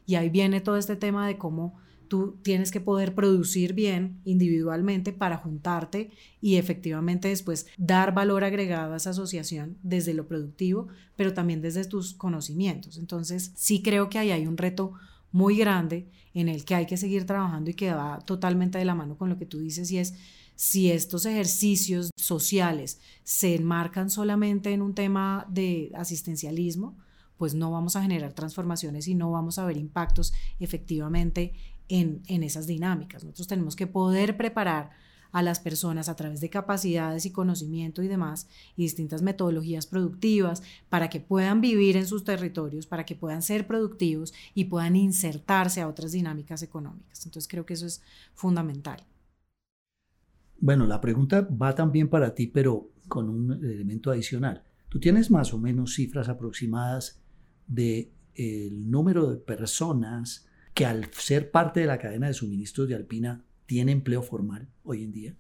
[0.05, 5.13] Y ahí viene todo este tema de cómo tú tienes que poder producir bien individualmente
[5.13, 11.33] para juntarte y efectivamente después dar valor agregado a esa asociación desde lo productivo, pero
[11.33, 12.97] también desde tus conocimientos.
[12.97, 14.93] Entonces, sí creo que ahí hay un reto
[15.31, 18.95] muy grande en el que hay que seguir trabajando y que va totalmente de la
[18.95, 20.13] mano con lo que tú dices y es
[20.55, 26.97] si estos ejercicios sociales se enmarcan solamente en un tema de asistencialismo,
[27.37, 31.53] pues no vamos a generar transformaciones y no vamos a ver impactos efectivamente
[31.89, 33.23] en, en esas dinámicas.
[33.23, 34.91] Nosotros tenemos que poder preparar
[35.32, 40.63] a las personas a través de capacidades y conocimiento y demás, y distintas metodologías productivas
[40.89, 45.82] para que puedan vivir en sus territorios, para que puedan ser productivos y puedan insertarse
[45.82, 47.26] a otras dinámicas económicas.
[47.26, 48.02] Entonces creo que eso es
[48.34, 49.04] fundamental.
[50.60, 54.63] Bueno, la pregunta va también para ti, pero con un elemento adicional.
[54.89, 57.21] ¿Tú tienes más o menos cifras aproximadas
[57.67, 60.46] de el número de personas
[60.77, 65.03] que al ser parte de la cadena de suministros de Alpina tiene empleo formal hoy
[65.03, 65.35] en día?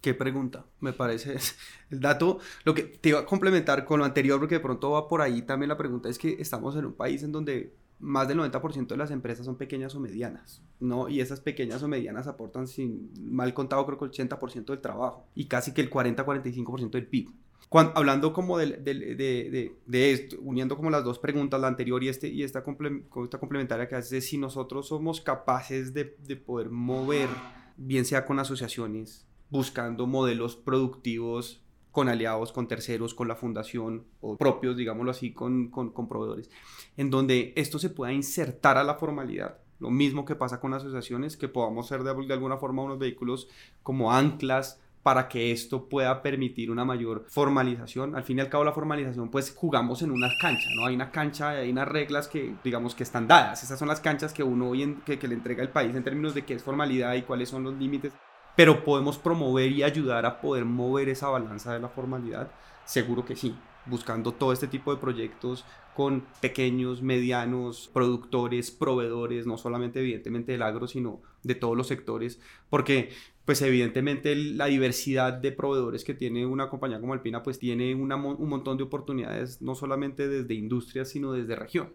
[0.00, 1.36] Qué pregunta, me parece
[1.90, 2.38] el dato.
[2.62, 5.42] Lo que te iba a complementar con lo anterior, porque de pronto va por ahí
[5.42, 8.96] también la pregunta, es que estamos en un país en donde más del 90% de
[8.96, 11.08] las empresas son pequeñas o medianas, ¿no?
[11.08, 15.26] Y esas pequeñas o medianas aportan, sin mal contado, creo que el 80% del trabajo
[15.34, 17.30] y casi que el 40-45% del PIB.
[17.70, 22.08] Cuando, hablando como de, de, de, esto, uniendo como las dos preguntas, la anterior y,
[22.08, 27.28] este, y esta, esta complementaria que hace, si nosotros somos capaces de, poder mover,
[27.76, 34.36] bien sea con asociaciones, buscando modelos productivos con aliados, con terceros, con la fundación o
[34.36, 36.50] propios, digámoslo así, con, con, con proveedores,
[36.96, 39.58] en donde esto se pueda insertar a la formalidad.
[39.78, 43.48] Lo mismo que pasa con asociaciones, que podamos ser de, de alguna forma unos vehículos
[43.84, 48.14] como anclas para que esto pueda permitir una mayor formalización.
[48.14, 50.86] Al fin y al cabo la formalización pues jugamos en una cancha, ¿no?
[50.86, 53.62] Hay una cancha, hay unas reglas que digamos que están dadas.
[53.62, 56.04] Esas son las canchas que uno hoy en, que, que le entrega el país en
[56.04, 58.12] términos de qué es formalidad y cuáles son los límites.
[58.56, 62.50] Pero podemos promover y ayudar a poder mover esa balanza de la formalidad.
[62.84, 65.64] Seguro que sí, buscando todo este tipo de proyectos
[65.94, 72.40] con pequeños, medianos, productores, proveedores, no solamente evidentemente del agro, sino de todos los sectores,
[72.68, 73.10] porque
[73.44, 78.48] pues evidentemente la diversidad de proveedores que tiene una compañía como Alpina, pues tiene un
[78.48, 81.94] montón de oportunidades, no solamente desde industria, sino desde región.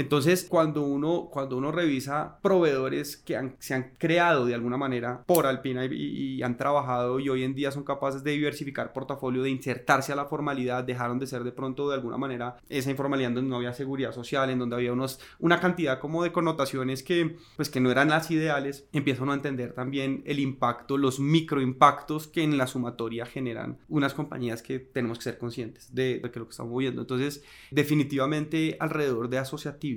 [0.00, 5.44] Entonces, cuando uno, cuando uno revisa proveedores que se han creado de alguna manera por
[5.44, 10.10] Alpina y, han trabajado y hoy en día son capaces de diversificar portafolio, de insertarse
[10.10, 13.56] a la formalidad, dejaron de ser de pronto de alguna manera esa informalidad donde no
[13.56, 17.80] había seguridad social, en donde había unos, una cantidad como de connotaciones que, pues, que
[17.80, 22.56] no eran las ideales, empieza uno a entender también el impacto, los microimpactos que en
[22.56, 26.52] la sumatoria generan unas compañías que tenemos que ser conscientes de, de que lo que
[26.52, 27.02] estamos viendo.
[27.02, 29.89] Entonces, definitivamente alrededor de asociativos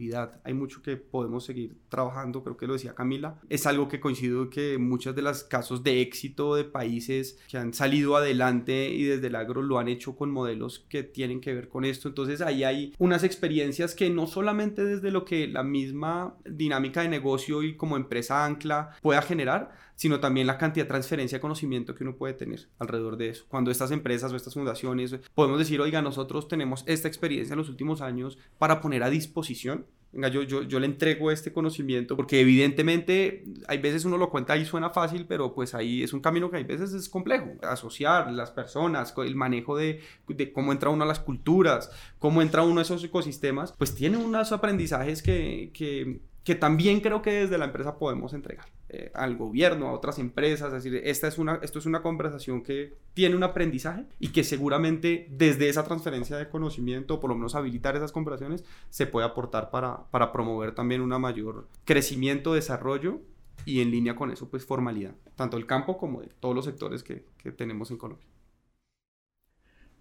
[0.43, 3.39] hay mucho que podemos seguir trabajando, creo que lo decía Camila.
[3.49, 7.73] Es algo que coincido que muchos de los casos de éxito de países que han
[7.73, 11.69] salido adelante y desde el agro lo han hecho con modelos que tienen que ver
[11.69, 12.08] con esto.
[12.08, 17.10] Entonces ahí hay unas experiencias que no solamente desde lo que la misma dinámica de
[17.10, 21.95] negocio y como empresa ancla pueda generar, sino también la cantidad de transferencia de conocimiento
[21.95, 23.45] que uno puede tener alrededor de eso.
[23.47, 27.69] Cuando estas empresas o estas fundaciones podemos decir, oiga, nosotros tenemos esta experiencia en los
[27.69, 32.39] últimos años para poner a disposición venga, yo, yo, yo, le entrego este conocimiento, porque
[32.39, 36.49] evidentemente hay veces uno lo cuenta y suena fácil, pero pues ahí es un camino
[36.49, 37.54] que hay veces es complejo.
[37.63, 42.62] Asociar las personas, el manejo de, de cómo entra uno a las culturas, cómo entra
[42.62, 47.58] uno a esos ecosistemas, pues tiene unos aprendizajes que, que, que también creo que desde
[47.58, 48.67] la empresa podemos entregar.
[48.96, 52.62] Eh, al gobierno, a otras empresas, es decir, esta es una, esto es una conversación
[52.62, 57.56] que tiene un aprendizaje y que seguramente desde esa transferencia de conocimiento, por lo menos
[57.56, 63.21] habilitar esas conversaciones, se puede aportar para, para promover también una mayor crecimiento, desarrollo
[63.65, 67.02] y en línea con eso, pues formalidad, tanto el campo como de todos los sectores
[67.02, 68.27] que, que tenemos en Colombia.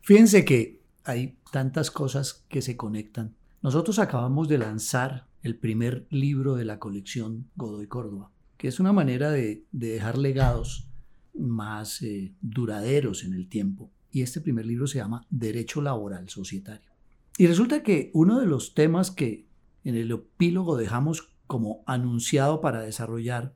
[0.03, 3.37] Fíjense que hay tantas cosas que se conectan.
[3.63, 8.32] Nosotros acabamos de lanzar el primer libro de la colección Godoy Córdoba,
[8.63, 10.87] que es una manera de, dejar legados
[11.35, 13.91] más eh, duraderos en el tiempo.
[14.13, 16.93] Y este primer libro se llama Derecho Laboral Societario.
[17.37, 19.49] Y resulta que uno de los temas que
[19.83, 23.53] en el epílogo dejamos como anunciado para desarrollar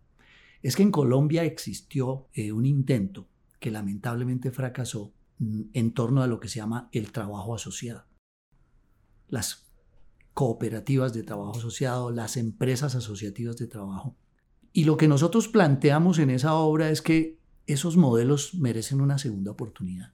[0.60, 3.28] es que en Colombia existió eh, un intento
[3.60, 8.06] que lamentablemente fracasó en torno a lo que se llama el trabajo asociado.
[9.28, 9.70] Las
[10.34, 14.16] cooperativas de trabajo asociado, las empresas asociativas de trabajo.
[14.76, 19.50] Y lo que nosotros planteamos en esa obra es que esos modelos merecen una segunda
[19.50, 20.12] oportunidad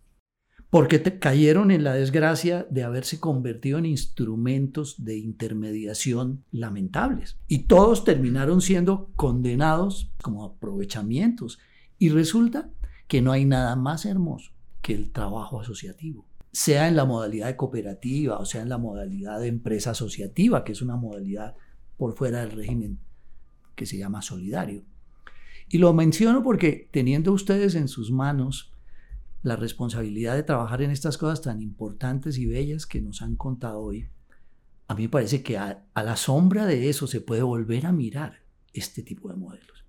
[0.71, 7.37] porque cayeron en la desgracia de haberse convertido en instrumentos de intermediación lamentables.
[7.49, 11.59] Y todos terminaron siendo condenados como aprovechamientos.
[11.99, 12.71] Y resulta
[13.09, 17.57] que no hay nada más hermoso que el trabajo asociativo, sea en la modalidad de
[17.57, 21.57] cooperativa o sea en la modalidad de empresa asociativa, que es una modalidad
[21.97, 23.01] por fuera del régimen
[23.75, 24.83] que se llama solidario.
[25.68, 28.73] Y lo menciono porque teniendo ustedes en sus manos
[29.43, 33.81] la responsabilidad de trabajar en estas cosas tan importantes y bellas que nos han contado
[33.81, 34.09] hoy,
[34.89, 38.43] a mí me parece que a, la sombra de eso se puede volver a mirar
[38.73, 39.85] este tipo de modelos.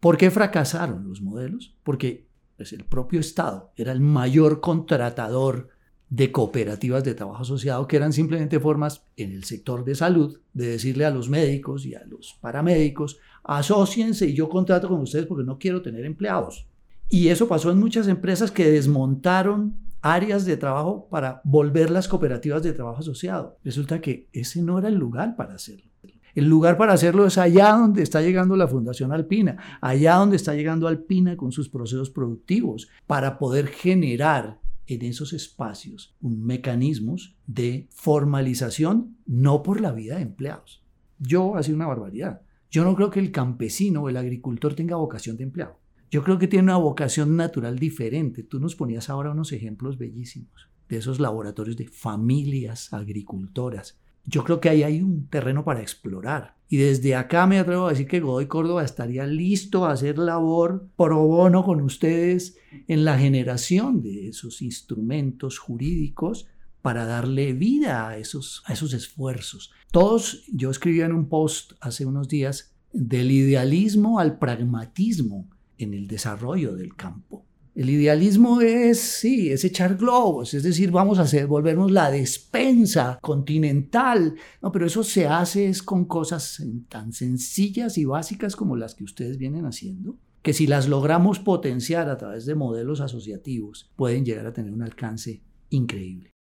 [0.00, 1.74] ¿Por qué fracasaron los modelos?
[1.82, 5.68] Porque pues, el propio Estado era el mayor contratador
[6.10, 10.66] de cooperativas de trabajo asociado que eran simplemente formas en el sector de salud de
[10.66, 15.44] decirle a los médicos y a los paramédicos, asociense y yo contrato con ustedes porque
[15.44, 16.66] no quiero tener empleados.
[17.08, 22.62] Y eso pasó en muchas empresas que desmontaron áreas de trabajo para volver las cooperativas
[22.62, 23.58] de trabajo asociado.
[23.64, 25.90] Resulta que ese no era el lugar para hacerlo.
[26.34, 30.54] El lugar para hacerlo es allá donde está llegando la Fundación Alpina, allá donde está
[30.54, 34.60] llegando Alpina con sus procesos productivos, para poder generar
[34.94, 40.82] en esos espacios un mecanismos de formalización, no por la vida de empleados.
[41.18, 42.42] Yo, ha sido una barbaridad.
[42.70, 45.78] Yo no creo que el campesino o el agricultor tenga vocación de empleado.
[46.10, 48.42] Yo creo que tiene una vocación natural diferente.
[48.42, 53.98] Tú nos ponías ahora unos ejemplos bellísimos de esos laboratorios de familias agricultoras.
[54.30, 56.54] Yo creo que ahí hay un terreno para explorar.
[56.68, 60.86] Y desde acá me atrevo a decir que Godoy Córdoba estaría listo a hacer labor
[60.96, 62.56] pro bono con ustedes
[62.86, 66.46] en la generación de esos instrumentos jurídicos
[66.80, 69.72] para darle vida a esos, a esos esfuerzos.
[69.90, 76.06] Todos, yo escribía en un post hace unos días, del idealismo al pragmatismo en el
[76.06, 77.49] desarrollo del campo.
[77.72, 83.18] El idealismo es, sí, es echar globos, es decir, vamos a hacer, volvernos la despensa
[83.22, 84.34] continental.
[84.60, 89.38] No, pero eso se hace con cosas tan sencillas y básicas como las que ustedes
[89.38, 94.52] vienen haciendo, que si las logramos potenciar a través de modelos asociativos, pueden llegar a
[94.52, 96.32] tener un alcance increíble.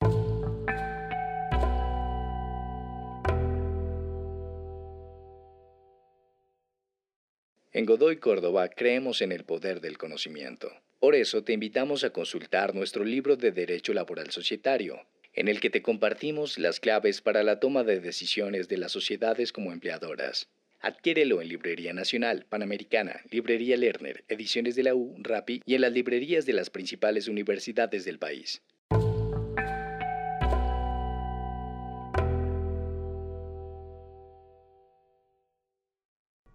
[7.70, 10.68] En Godoy Córdoba creemos en el poder del conocimiento.
[11.00, 15.70] Por eso te invitamos a consultar nuestro libro de Derecho Laboral Societario, en el que
[15.70, 20.48] te compartimos las claves para la toma de decisiones de las sociedades como empleadoras.
[20.80, 25.92] Adquiérelo en Librería Nacional, Panamericana, Librería Lerner, Ediciones de la U, RAPI y en las
[25.92, 28.60] librerías de las principales universidades del país.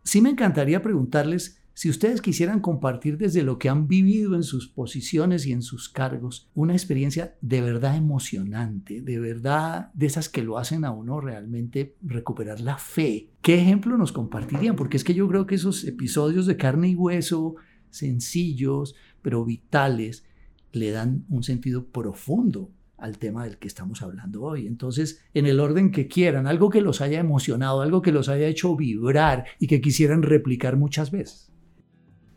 [0.03, 4.67] Sí me encantaría preguntarles si ustedes quisieran compartir desde lo que han vivido en sus
[4.67, 10.43] posiciones y en sus cargos una experiencia de verdad emocionante, de verdad de esas que
[10.43, 13.31] lo hacen a uno realmente recuperar la fe.
[13.41, 14.75] ¿Qué ejemplo nos compartirían?
[14.75, 17.55] Porque es que yo creo que esos episodios de carne y hueso,
[17.89, 20.25] sencillos, pero vitales,
[20.73, 24.67] le dan un sentido profundo al tema del que estamos hablando hoy.
[24.67, 28.47] Entonces, en el orden que quieran, algo que los haya emocionado, algo que los haya
[28.47, 31.52] hecho vibrar y que quisieran replicar muchas veces.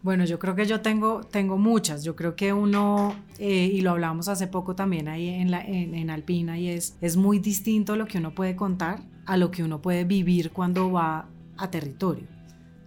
[0.06, 2.04] Bueno, yo creo que yo tengo, tengo muchas.
[2.04, 6.10] Yo creo que uno, eh, y lo hablamos hace poco también ahí en, la, en,
[6.10, 9.82] Alpina, y es, es muy distinto lo que uno puede contar a lo que uno
[9.82, 12.28] puede vivir cuando va a territorio.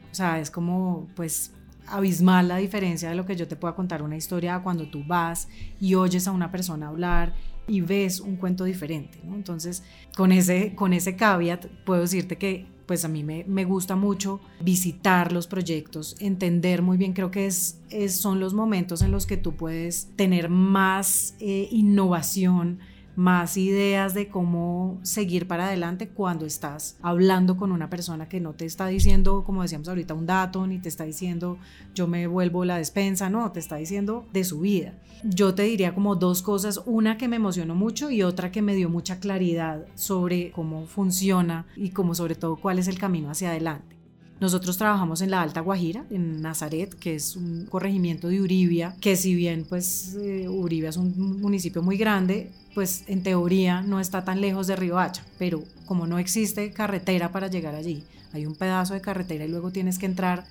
[0.10, 1.52] O sea, es como, pues,
[1.88, 5.50] abismal la diferencia de lo que yo te pueda contar una historia cuando tú vas
[5.78, 7.34] y oyes a una persona hablar
[7.68, 9.20] y ves un cuento diferente.
[9.26, 9.84] Entonces,
[10.16, 14.40] con ese, con ese caveat, puedo decirte que pues a mí me, me, gusta mucho
[14.62, 19.28] visitar los proyectos, entender muy bien, creo que es, es son los momentos en los
[19.28, 22.80] que tú puedes tener más eh, innovación,
[23.20, 28.54] más ideas de cómo seguir para adelante cuando estás hablando con una persona que no
[28.54, 31.58] te está diciendo, como decíamos ahorita, un dato, ni te está diciendo
[31.94, 34.94] yo me vuelvo la despensa, no, te está diciendo de su vida.
[35.26, 38.74] Yo te diría como dos cosas, una que me emocionó mucho y otra que me
[38.74, 43.50] dio mucha claridad sobre cómo funciona y como sobre todo cuál es el camino hacia
[43.50, 44.00] adelante.
[44.40, 49.18] Nosotros trabajamos en la Alta Guajira, en Nazaret, que es un corregimiento de Uribia, que
[49.18, 54.24] si bien pues eh, Uribia es un municipio muy grande, pues en teoría no está
[54.24, 58.56] tan lejos de Río Hacha, pero como no existe carretera para llegar allí, hay un
[58.56, 60.46] pedazo de carretera y luego tienes que entrar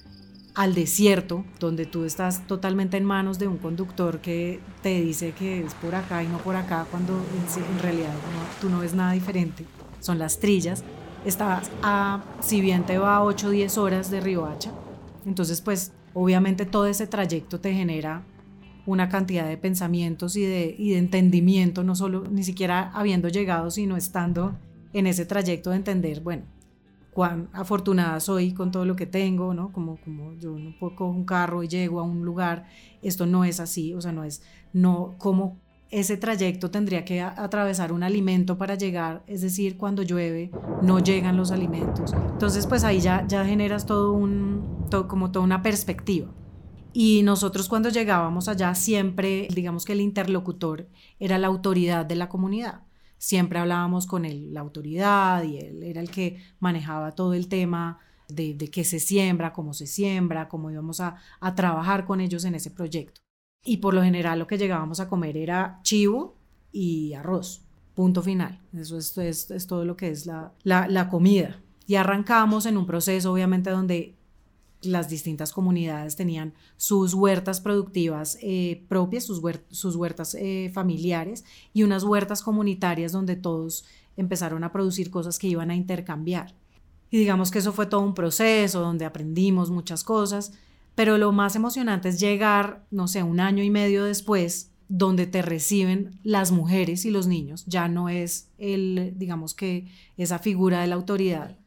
[0.55, 5.65] al desierto, donde tú estás totalmente en manos de un conductor que te dice que
[5.65, 8.13] es por acá y no por acá, cuando en, realidad
[8.61, 9.65] tú no ves nada diferente.
[10.01, 10.85] Son las trillas
[11.25, 14.73] estás a, si bien te va a 8 o 10 horas de Hacha,
[15.25, 18.23] entonces pues obviamente todo ese trayecto te genera
[18.89, 23.71] una cantidad de pensamientos y de, y de entendimiento, no solo ni siquiera habiendo llegado,
[23.71, 24.57] sino estando
[24.95, 26.45] en ese trayecto de entender, bueno,
[27.13, 29.73] cuán afortunada soy con todo lo que tengo, ¿no?
[29.73, 32.65] Como, como yo no puedo un carro y llego a un lugar,
[33.03, 35.59] esto no es así, o sea, no es, no, como
[35.91, 41.37] ese trayecto tendría que atravesar un alimento para llegar, es decir, cuando llueve no llegan
[41.37, 42.15] los alimentos.
[42.33, 46.29] Entonces, pues ahí ya, ya generas todo un, todo, como toda una perspectiva.
[46.93, 52.29] Y nosotros cuando llegábamos allá siempre, digamos que el interlocutor era la autoridad de la
[52.29, 52.83] comunidad.
[53.19, 57.99] Siempre hablábamos con él, la autoridad y él era el que manejaba todo el tema
[58.29, 62.55] de, qué se siembra, cómo se siembra, cómo íbamos a, a trabajar con ellos en
[62.55, 63.21] ese proyecto
[63.65, 66.37] y por lo general lo que llegábamos a comer era chivo
[66.73, 67.63] y arroz,
[67.95, 68.61] punto final.
[68.73, 71.61] Eso es, es, todo lo que es la, la, comida.
[71.87, 74.17] Y arrancamos en un proceso obviamente donde
[74.83, 81.83] las distintas comunidades tenían sus huertas productivas eh, propias, sus, sus huertas eh, familiares y
[81.83, 83.85] unas huertas comunitarias donde todos
[84.17, 86.55] empezaron a producir cosas que iban a intercambiar.
[87.11, 90.53] Y digamos que eso fue todo un proceso donde aprendimos muchas cosas,
[90.95, 95.43] pero lo más emocionante es llegar, no sé, un año y medio después, donde te
[95.43, 100.87] reciben las mujeres y los niños, ya no es el, digamos que esa figura de
[100.87, 101.59] la autoridad,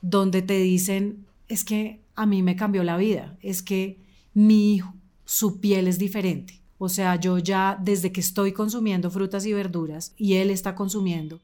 [0.00, 4.00] donde te dicen, es que a mí me cambió la vida, es que
[4.34, 4.94] mi hijo,
[5.24, 6.62] su piel es diferente.
[6.78, 11.40] O sea, yo ya desde que estoy consumiendo frutas y verduras y él está consumiendo,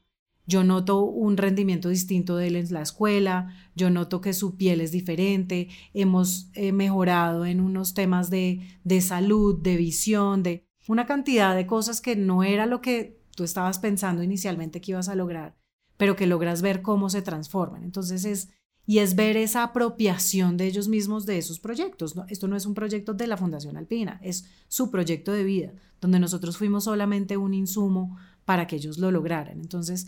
[0.46, 4.80] yo noto un rendimiento distinto de él en la escuela, yo noto que su piel
[4.80, 11.04] es diferente, hemos eh, mejorado en unos temas de, de salud, de visión, de una
[11.04, 15.14] cantidad de cosas que no era lo que tú estabas pensando inicialmente que ibas a
[15.14, 15.54] lograr,
[15.98, 17.84] pero que logras ver cómo se transforman.
[17.84, 18.48] Entonces es,
[18.88, 22.16] y es ver esa apropiación de ellos mismos de esos proyectos.
[22.16, 22.24] ¿no?
[22.30, 26.18] Esto no es un proyecto de la Fundación Alpina, es su proyecto de vida, donde
[26.18, 28.16] nosotros fuimos solamente un insumo
[28.46, 29.60] para que ellos lo lograran.
[29.60, 30.06] Entonces,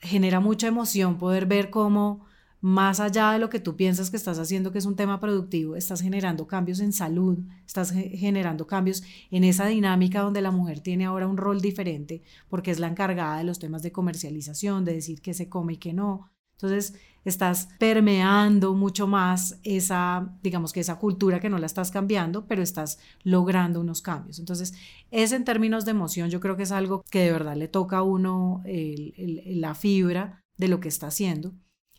[0.00, 2.26] genera mucha emoción poder ver cómo
[2.60, 5.76] más allá de lo que tú piensas que estás haciendo, que es un tema productivo,
[5.76, 11.04] estás generando cambios en salud, estás generando cambios en esa dinámica donde la mujer tiene
[11.04, 15.22] ahora un rol diferente, porque es la encargada de los temas de comercialización, de decir
[15.22, 16.32] qué se come y qué no.
[16.60, 16.94] Entonces,
[17.24, 22.62] estás permeando mucho más esa, digamos que esa cultura que no la estás cambiando, pero
[22.62, 24.38] estás logrando unos cambios.
[24.38, 24.74] Entonces,
[25.10, 27.98] es en términos de emoción, yo creo que es algo que de verdad le toca
[27.98, 31.52] a uno la fibra de lo que está haciendo.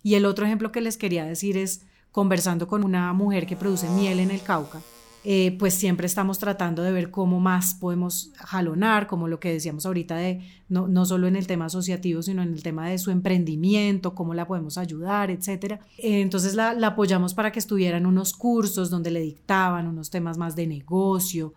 [0.03, 3.89] Y el otro ejemplo que les quería decir es conversando con una mujer que produce
[3.89, 4.81] miel en el Cauca
[5.23, 9.85] eh, pues siempre estamos tratando de ver cómo más podemos jalonar, como lo que decíamos
[9.85, 13.11] ahorita de no, no solo en el tema asociativo, sino en el tema de su
[13.11, 15.79] emprendimiento, cómo la podemos ayudar, etc.
[15.97, 20.37] Eh, entonces la, apoyamos para que estuviera en unos cursos donde le dictaban unos temas
[20.37, 21.53] más de negocio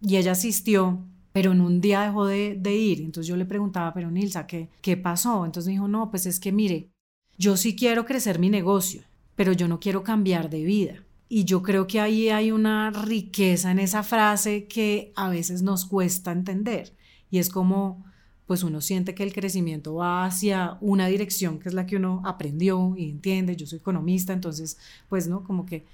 [0.00, 3.00] y ella asistió pero en un día dejó de, de, ir.
[3.00, 5.44] Entonces yo le preguntaba, pero Nilsa, ¿qué, ¿qué pasó?
[5.44, 6.92] Entonces me dijo, no, pues es que mire,
[7.36, 9.02] yo sí quiero crecer mi negocio,
[9.34, 11.04] pero yo no quiero cambiar de vida.
[11.36, 15.84] Y yo creo que ahí hay una riqueza en esa frase que a veces nos
[15.84, 16.94] cuesta entender.
[17.28, 18.04] Y es como,
[18.46, 22.22] pues uno siente que el crecimiento va hacia una dirección que es la que uno
[22.24, 23.56] aprendió y entiende.
[23.56, 24.78] Yo soy economista, entonces,
[25.08, 25.42] pues, ¿no?
[25.42, 25.86] Como que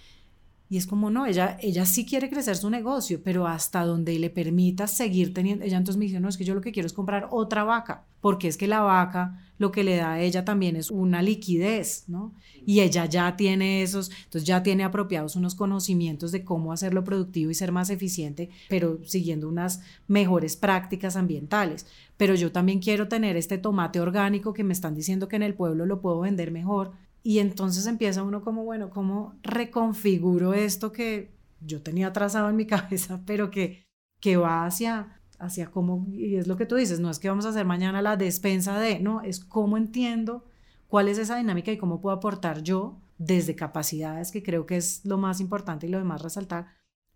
[0.70, 4.30] y es como, no, ella, ella sí quiere crecer su negocio, pero hasta donde le
[4.30, 6.92] permita seguir teniendo, ella entonces me dice, no, es que yo lo que quiero es
[6.92, 10.76] comprar otra vaca, porque es que la vaca lo que le da a ella también
[10.76, 12.32] es una liquidez, ¿no?
[12.64, 17.50] Y ella ya tiene esos, entonces ya tiene apropiados unos conocimientos de cómo hacerlo productivo
[17.50, 21.84] y ser más eficiente, pero siguiendo unas mejores prácticas ambientales.
[22.16, 25.54] Pero yo también quiero tener este tomate orgánico que me están diciendo que en el
[25.54, 26.92] pueblo lo puedo vender mejor
[27.22, 32.66] y entonces empieza uno como, bueno, ¿cómo reconfiguro esto que yo tenía trazado en mi
[32.66, 33.84] cabeza, pero que,
[34.20, 37.46] que va hacia, hacia cómo, y es lo que tú dices, no es que vamos
[37.46, 40.44] a hacer mañana la despensa de, no, es cómo entiendo
[40.88, 45.04] cuál es esa dinámica y cómo puedo aportar yo desde capacidades, que creo que es
[45.04, 46.68] lo más importante y lo demás resaltar,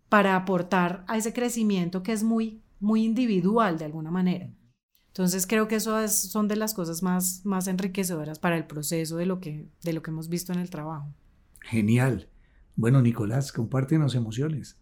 [0.07, 4.49] para aportar a ese crecimiento que es muy, muy individual de alguna manera.
[5.15, 9.25] Entonces creo que eso son de las cosas más, más enriquecedoras para el proceso de
[9.25, 11.07] lo, que, de lo que hemos visto en el trabajo.
[11.61, 12.27] Genial.
[12.75, 14.77] Bueno, Nicolás, compártenos emociones.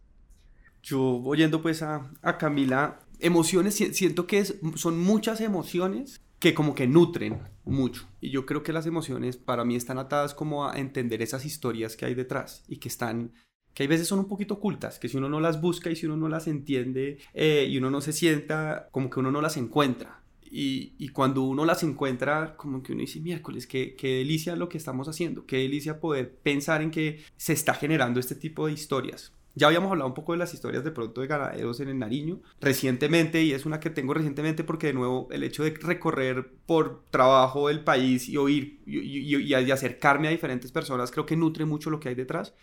[0.82, 6.88] Yo oyendo pues a, a Camila, emociones, siento que son muchas emociones que como que
[6.88, 8.08] nutren mucho.
[8.20, 11.96] Y yo creo que las emociones para mí están atadas como a entender esas historias
[11.96, 13.34] que hay detrás y que están
[13.76, 16.06] que hay veces son un poquito ocultas, que si uno no las busca y si
[16.06, 19.58] uno no las entiende eh, y uno no se sienta, como que uno no las
[19.58, 20.23] encuentra.
[20.56, 24.78] Y, cuando uno las encuentra, como que uno dice, miércoles, qué, qué delicia lo que
[24.78, 29.34] estamos haciendo, qué delicia poder pensar en que se está generando este tipo de historias.
[29.56, 32.42] Ya habíamos hablado un poco de las historias de pronto de ganaderos en el Nariño
[32.60, 37.04] recientemente y es una que tengo recientemente porque de nuevo el hecho de recorrer por
[37.12, 42.00] trabajo el país y oír y, acercarme a diferentes personas creo que nutre mucho lo
[42.00, 42.56] que hay detrás.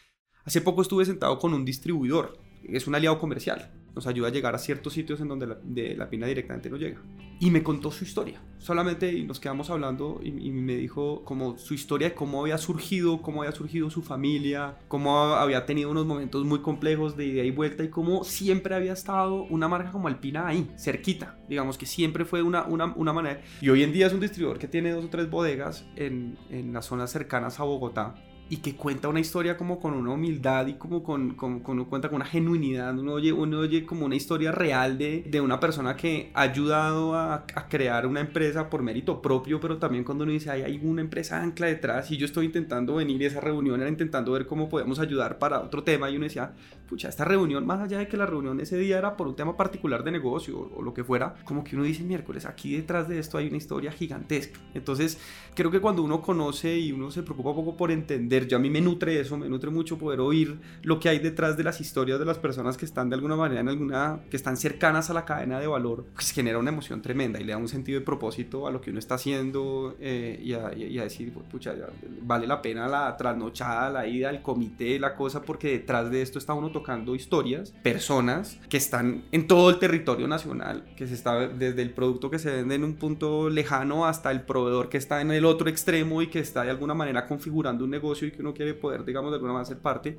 [0.44, 4.54] Hace poco estuve sentado con un distribuidor, es un aliado comercial, nos ayuda a llegar
[4.54, 7.00] a ciertos sitios en donde la, de la pina directamente no llega.
[7.38, 11.72] Y me contó su historia, solamente y nos quedamos hablando y, me dijo como su
[11.72, 16.44] historia de cómo había surgido, cómo había surgido su familia, cómo había tenido unos momentos
[16.44, 20.46] muy complejos de ida y vuelta y cómo siempre había estado una marca como Alpina
[20.46, 23.40] ahí, cerquita, digamos que siempre fue una, una, una manera.
[23.62, 26.74] Y hoy en día es un distribuidor que tiene dos o tres bodegas en, en
[26.74, 28.14] las zonas cercanas a Bogotá
[28.50, 32.08] y que cuenta una historia como con una humildad y como con, con, con cuenta
[32.08, 32.98] con una genuinidad.
[32.98, 37.14] Uno oye, uno oye como una historia real de, de una persona que ha ayudado
[37.14, 40.80] a, a, crear una empresa por mérito propio, pero también cuando uno dice, hay, hay
[40.82, 44.46] una empresa ancla detrás y yo estoy intentando venir a esa reunión, era intentando ver
[44.46, 46.52] cómo podemos ayudar para otro tema y uno decía,
[46.88, 49.56] pucha, esta reunión, más allá de que la reunión ese día era por un tema
[49.56, 53.08] particular de negocio o, o lo que fuera, como que uno dice miércoles, aquí detrás
[53.08, 54.58] de esto hay una historia gigantesca.
[54.74, 55.20] Entonces,
[55.54, 58.60] creo que cuando uno conoce y uno se preocupa un poco por entender, yo a
[58.60, 61.80] mí me nutre eso, me nutre mucho poder oír lo que hay detrás de las
[61.80, 65.14] historias de las personas que están de alguna manera en alguna, que están cercanas a
[65.14, 68.04] la cadena de valor, pues genera una emoción tremenda y le da un sentido de
[68.04, 71.74] propósito a lo que uno está haciendo eh, y, a, y, a, decir, pucha,
[72.22, 76.38] vale la pena la trasnochada, la ida, el comité, la cosa, porque detrás de esto
[76.38, 81.48] está uno tocando historias, personas que están en todo el territorio nacional, que se está
[81.48, 85.20] desde el producto que se vende en un punto lejano hasta el proveedor que está
[85.20, 88.54] en el otro extremo y que está de alguna manera configurando un negocio que uno
[88.54, 90.18] quiere poder, digamos, de alguna manera ser parte.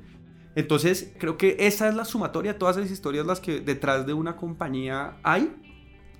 [0.54, 4.12] Entonces, creo que esa es la sumatoria de todas esas historias las que detrás de
[4.12, 5.54] una compañía hay,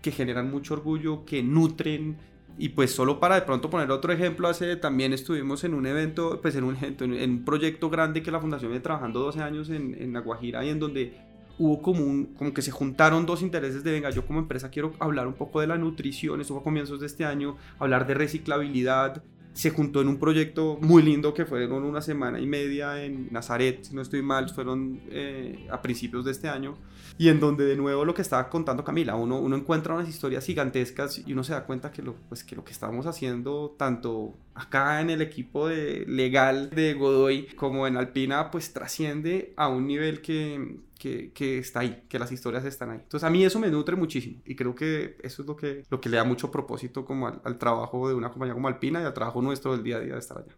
[0.00, 2.16] que generan mucho orgullo, que nutren.
[2.58, 6.40] Y pues solo para de pronto poner otro ejemplo, hace también estuvimos en un evento,
[6.40, 9.94] pues en un, en un proyecto grande que la fundación viene trabajando 12 años en,
[10.00, 13.84] en La Guajira y en donde hubo como, un, como que se juntaron dos intereses
[13.84, 17.00] de, venga, yo como empresa quiero hablar un poco de la nutrición, estuvo a comienzos
[17.00, 19.22] de este año, hablar de reciclabilidad,
[19.54, 23.84] se juntó en un proyecto muy lindo que fueron una semana y media en Nazaret,
[23.84, 26.74] si no estoy mal, fueron eh, a principios de este año,
[27.18, 30.44] y en donde de nuevo lo que estaba contando Camila, uno, uno encuentra unas historias
[30.46, 34.34] gigantescas y uno se da cuenta que lo, pues, que lo que estamos haciendo tanto
[34.54, 39.86] acá en el equipo de legal de Godoy como en Alpina, pues trasciende a un
[39.86, 42.98] nivel que, que, está ahí, que las historias están ahí.
[43.02, 46.00] Entonces a mí eso me nutre muchísimo y creo que eso es lo que, lo
[46.00, 49.14] que le da mucho propósito como al, trabajo de una compañía como Alpina y al
[49.14, 50.56] trabajo nuestro del día a día de estar allá.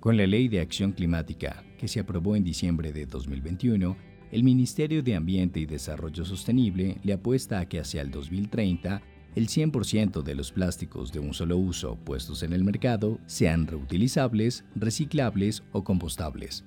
[0.00, 3.96] Con la Ley de Acción Climática, que se aprobó en diciembre de 2021,
[4.30, 9.00] el Ministerio de Ambiente y Desarrollo Sostenible le apuesta a que hacia el 2030
[9.34, 14.64] el 100% de los plásticos de un solo uso puestos en el mercado sean reutilizables,
[14.74, 16.64] reciclables o compostables.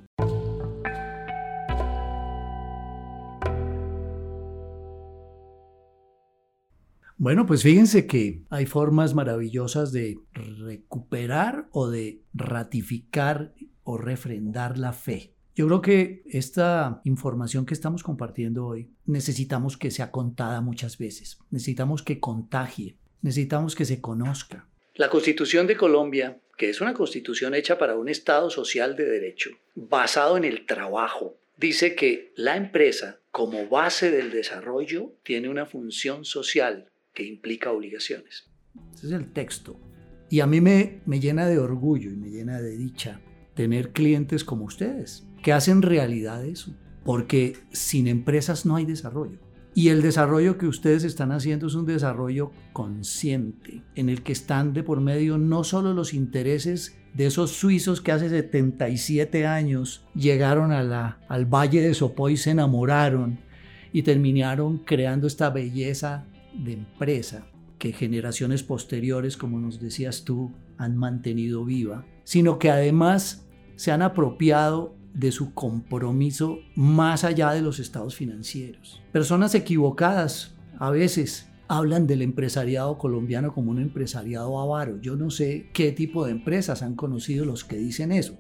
[7.18, 13.54] Bueno, pues fíjense que hay formas maravillosas de recuperar o de ratificar
[13.84, 15.36] o refrendar la fe.
[15.54, 21.40] Yo creo que esta información que estamos compartiendo hoy necesitamos que sea contada muchas veces,
[21.50, 24.68] necesitamos que contagie, necesitamos que se conozca.
[24.96, 29.52] La Constitución de Colombia, que es una constitución hecha para un Estado social de derecho,
[29.76, 36.24] basado en el trabajo, dice que la empresa, como base del desarrollo, tiene una función
[36.24, 38.50] social que implica obligaciones.
[38.94, 39.78] Ese es el texto.
[40.30, 43.20] Y a mí me, me llena de orgullo y me llena de dicha
[43.54, 46.74] tener clientes como ustedes, que hacen realidad eso,
[47.04, 49.40] porque sin empresas no hay desarrollo.
[49.74, 54.74] Y el desarrollo que ustedes están haciendo es un desarrollo consciente, en el que están
[54.74, 60.72] de por medio no solo los intereses de esos suizos que hace 77 años llegaron
[60.72, 63.40] a la, al Valle de Sopó y se enamoraron
[63.94, 67.46] y terminaron creando esta belleza de empresa
[67.78, 74.02] que generaciones posteriores, como nos decías tú, han mantenido viva, sino que además se han
[74.02, 79.02] apropiado de su compromiso más allá de los estados financieros.
[79.12, 85.00] Personas equivocadas a veces hablan del empresariado colombiano como un empresariado avaro.
[85.00, 88.38] Yo no sé qué tipo de empresas han conocido los que dicen eso.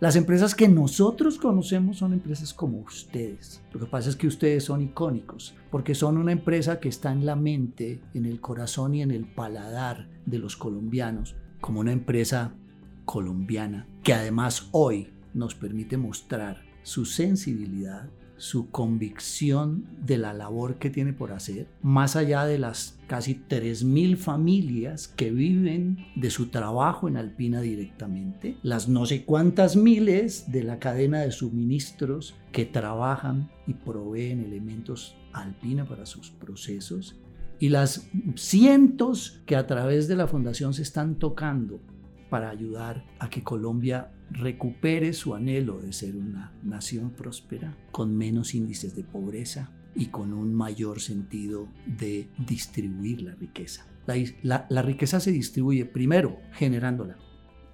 [0.00, 3.62] Las empresas que nosotros conocemos son empresas como ustedes.
[3.72, 7.24] Lo que pasa es que ustedes son icónicos, porque son una empresa que está en
[7.24, 12.52] la mente, en el corazón y en el paladar de los colombianos, como una empresa
[13.06, 20.90] colombiana, que además hoy nos permite mostrar su sensibilidad, su convicción de la labor que
[20.90, 27.08] tiene por hacer, más allá de las casi 3.000 familias que viven de su trabajo
[27.08, 33.50] en Alpina directamente, las no sé cuántas miles de la cadena de suministros que trabajan
[33.66, 37.16] y proveen elementos Alpina para sus procesos,
[37.58, 41.80] y las cientos que a través de la fundación se están tocando
[42.30, 48.54] para ayudar a que Colombia recupere su anhelo de ser una nación próspera, con menos
[48.54, 53.86] índices de pobreza y con un mayor sentido de distribuir la riqueza.
[54.42, 57.16] La, riqueza se distribuye primero generándola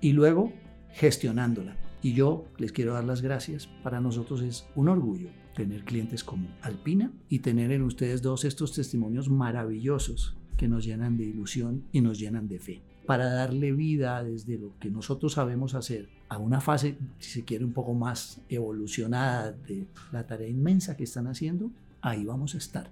[0.01, 0.53] y luego
[0.93, 1.77] gestionándola.
[2.03, 3.67] Y yo les quiero dar las gracias.
[3.83, 8.73] Para nosotros es un orgullo tener clientes como Alpina y tener en ustedes dos estos
[8.73, 14.23] testimonios maravillosos que nos llenan de ilusión y nos llenan de fe para darle vida
[14.23, 18.41] desde lo que nosotros sabemos hacer a una fase, si se quiere, un poco más
[18.49, 22.89] evolucionada de la tarea inmensa que están haciendo, ahí vamos a estar.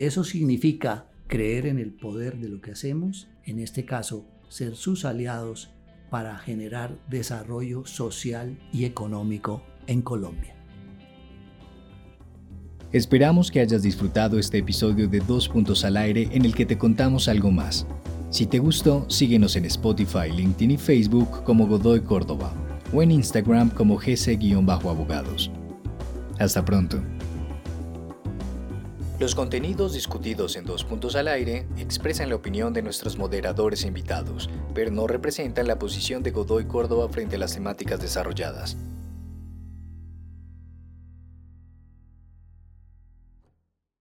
[0.00, 5.04] Eso significa creer en el poder de lo que hacemos, en este caso, ser sus
[5.04, 5.70] aliados
[6.10, 10.56] para generar desarrollo social y económico en Colombia.
[12.90, 16.78] Esperamos que hayas disfrutado este episodio de Dos Puntos al Aire en el que te
[16.78, 17.86] contamos algo más
[18.32, 22.52] si te gustó, síguenos en Spotify, LinkedIn y Facebook como Godoy Córdoba
[22.92, 25.50] o en Instagram como gc-abogados.
[26.38, 27.02] Hasta pronto.
[29.20, 33.88] Los contenidos discutidos en Dos Puntos al Aire expresan la opinión de nuestros moderadores e
[33.88, 38.78] invitados, pero no representan la posición de Godoy Córdoba frente a las temáticas desarrolladas.